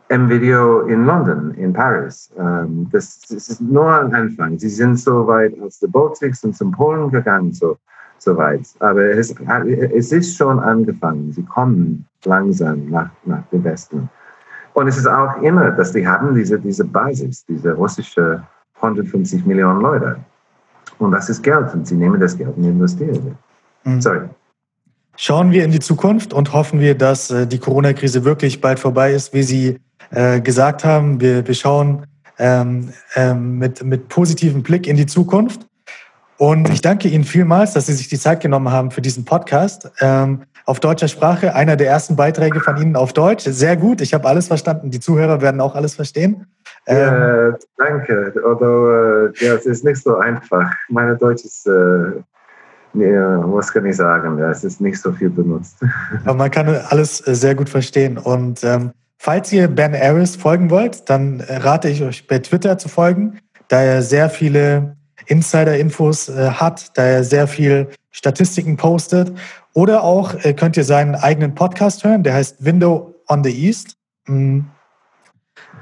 M-Video 0.10 0.82
in 0.82 1.06
London, 1.06 1.53
in 1.56 1.73
Paris. 1.73 2.32
Ähm, 2.38 2.88
das, 2.91 3.19
das, 3.30 3.49
ist 3.49 3.62
nur 3.62 3.91
ein 3.91 4.13
Anfang. 4.13 4.58
Sie 4.58 4.69
sind 4.69 4.97
so 4.97 5.27
weit 5.27 5.60
aus 5.62 5.80
der 5.80 5.88
Baltics 5.88 6.43
und 6.43 6.56
zum 6.56 6.71
Polen 6.71 7.12
gegangen, 7.12 7.51
so, 7.51 7.77
so 8.17 8.38
weit. 8.38 8.65
Aber 8.80 9.03
es, 9.03 9.32
es 9.32 10.12
ist 10.12 10.38
schon 10.38 10.60
angefangen. 10.60 11.34
Sie 11.34 11.43
kommen 11.43 12.06
langsam 12.23 12.89
nach, 12.89 13.10
nach 13.25 13.45
dem 13.51 13.63
Westen. 13.63 14.10
Und 14.73 14.88
es 14.88 14.97
ist 14.97 15.08
auch 15.08 15.41
immer, 15.41 15.71
dass 15.71 15.91
die 15.91 16.08
haben 16.08 16.36
diese, 16.36 16.60
diese 16.60 16.86
Basis, 16.86 17.45
diese 17.45 17.73
russische 17.73 18.43
150 18.75 19.45
Millionen 19.45 19.82
Leute. 19.82 20.17
Und 20.99 21.12
das 21.12 21.30
ist 21.30 21.43
Geld 21.43 21.73
und 21.73 21.86
sie 21.86 21.95
nehmen 21.95 22.19
das 22.19 22.38
Geld 22.38 22.56
und 22.56 22.63
investieren. 22.63 23.36
Mhm. 23.84 24.01
Sorry. 24.01 24.30
Schauen 25.19 25.51
wir 25.51 25.65
in 25.65 25.71
die 25.71 25.80
Zukunft 25.80 26.32
und 26.32 26.53
hoffen 26.53 26.80
wir, 26.80 26.95
dass 26.95 27.32
äh, 27.32 27.47
die 27.47 27.58
Corona-Krise 27.58 28.23
wirklich 28.23 28.62
bald 28.62 28.77
vorbei 28.77 29.13
ist, 29.13 29.34
wie 29.34 29.41
Sie 29.41 29.80
äh, 30.12 30.39
gesagt 30.41 30.86
haben. 30.86 31.19
Wir, 31.19 31.45
wir 31.47 31.56
schauen 31.56 32.06
ähm, 32.38 32.93
ähm, 33.15 33.58
mit, 33.58 33.84
mit 33.84 34.10
positivem 34.10 34.62
Blick 34.62 34.86
in 34.86 34.95
die 34.95 35.08
Zukunft. 35.08 35.62
Und 36.38 36.69
ich 36.69 36.82
danke 36.82 37.08
Ihnen 37.08 37.23
vielmals, 37.23 37.73
dass 37.73 37.88
Sie 37.88 37.93
sich 37.93 38.10
die 38.10 38.19
Zeit 38.19 38.41
genommen 38.41 38.71
haben 38.71 38.91
für 38.91 39.01
diesen 39.01 39.25
Podcast. 39.25 39.89
Ähm, 40.01 40.43
auf 40.65 40.80
deutscher 40.80 41.08
Sprache, 41.08 41.56
einer 41.56 41.77
der 41.77 41.88
ersten 41.88 42.15
Beiträge 42.15 42.60
von 42.60 42.77
Ihnen 42.77 42.95
auf 42.95 43.12
Deutsch. 43.12 43.45
Sehr 43.45 43.75
gut, 43.75 44.01
ich 44.01 44.13
habe 44.13 44.27
alles 44.27 44.45
verstanden. 44.47 44.91
Die 44.91 44.99
Zuhörer 44.99 45.41
werden 45.41 45.62
auch 45.62 45.73
alles 45.73 45.95
verstehen. 45.95 46.45
Ja, 46.86 47.47
ähm, 47.47 47.56
danke. 47.77 48.34
Although, 48.45 49.32
äh, 49.34 49.45
ja, 49.45 49.56
es 49.56 49.65
ist 49.65 49.84
nicht 49.84 50.03
so 50.03 50.17
einfach. 50.17 50.71
Meine 50.89 51.15
Deutsch 51.15 51.43
ist, 51.43 51.65
äh, 51.65 52.21
ja, 52.93 53.43
was 53.54 53.71
kann 53.71 53.86
ich 53.86 53.97
sagen? 53.97 54.38
Ja, 54.39 54.52
es 54.52 54.63
ist 54.63 54.82
nicht 54.82 55.00
so 55.00 55.12
viel 55.12 55.30
benutzt. 55.30 55.78
Aber 56.26 56.36
man 56.36 56.52
kann 56.52 56.67
alles 56.89 57.26
äh, 57.28 57.36
sehr 57.36 57.56
gut 57.56 57.69
verstehen. 57.69 58.17
Und 58.17 58.63
ähm, 58.63 58.91
falls 59.17 59.52
ihr 59.52 59.67
Ben 59.67 59.95
Aris 59.95 60.36
folgen 60.36 60.69
wollt, 60.69 61.10
dann 61.10 61.39
äh, 61.41 61.58
rate 61.58 61.89
ich 61.89 62.04
euch 62.04 62.28
bei 62.28 62.39
Twitter 62.39 62.78
zu 62.78 62.89
folgen, 62.89 63.39
da 63.67 63.82
er 63.82 64.02
sehr 64.02 64.30
viele 64.30 64.95
Insider-Infos 65.28 66.30
äh, 66.30 66.52
hat, 66.52 66.97
da 66.97 67.04
er 67.04 67.23
sehr 67.23 67.47
viel 67.47 67.88
Statistiken 68.12 68.78
postet. 68.78 69.32
Oder 69.73 70.04
auch 70.04 70.34
äh, 70.43 70.54
könnt 70.54 70.78
ihr 70.78 70.84
seinen 70.84 71.15
eigenen 71.15 71.54
Podcast 71.54 72.04
hören, 72.04 72.23
der 72.23 72.34
heißt 72.34 72.65
Window 72.65 73.13
on 73.28 73.43
the 73.43 73.52
East. 73.52 73.95
Mm. 74.26 74.62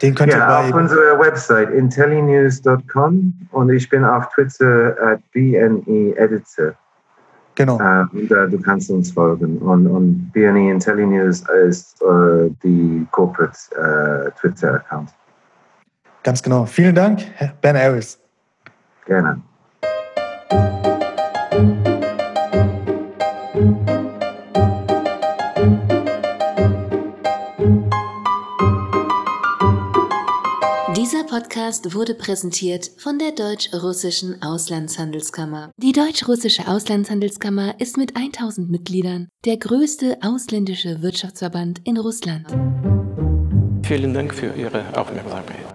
Den 0.01 0.13
könnt 0.13 0.33
ja, 0.33 0.39
ihr 0.39 0.45
bei 0.45 0.69
auf 0.69 0.75
unserer 0.75 1.17
Website 1.19 1.69
intellinews.com 1.69 3.33
und 3.51 3.69
ich 3.69 3.87
bin 3.89 4.03
auf 4.03 4.27
Twitter 4.33 4.97
at 5.01 5.19
BNE 5.31 6.13
Editor. 6.17 6.73
Genau. 7.55 7.79
Äh, 7.79 8.05
und, 8.11 8.31
äh, 8.31 8.49
du 8.49 8.59
kannst 8.59 8.89
uns 8.91 9.11
folgen. 9.11 9.57
Und, 9.59 9.87
und 9.87 10.31
BNE 10.33 10.71
IntelliNews 10.71 11.43
ist 11.67 12.01
äh, 12.01 12.49
die 12.63 13.07
Corporate 13.11 13.57
äh, 13.75 14.31
Twitter-Account. 14.39 15.09
Ganz 16.23 16.41
genau. 16.41 16.65
Vielen 16.65 16.95
Dank, 16.95 17.21
Ben 17.61 17.77
Harris. 17.77 18.19
Gerne. 19.05 19.41
Podcast 31.35 31.93
wurde 31.93 32.15
präsentiert 32.15 32.91
von 32.97 33.19
der 33.19 33.33
Deutsch-Russischen 33.33 34.41
Auslandshandelskammer. 34.41 35.69
Die 35.75 35.91
Deutsch-Russische 35.91 36.65
Auslandshandelskammer 36.65 37.77
ist 37.77 37.97
mit 37.97 38.15
1000 38.15 38.71
Mitgliedern 38.71 39.27
der 39.43 39.57
größte 39.57 40.19
ausländische 40.21 41.01
Wirtschaftsverband 41.01 41.81
in 41.83 41.97
Russland. 41.97 42.47
Vielen 43.83 44.13
Dank 44.13 44.33
für 44.33 44.53
Ihre 44.53 44.97
Aufmerksamkeit. 44.97 45.74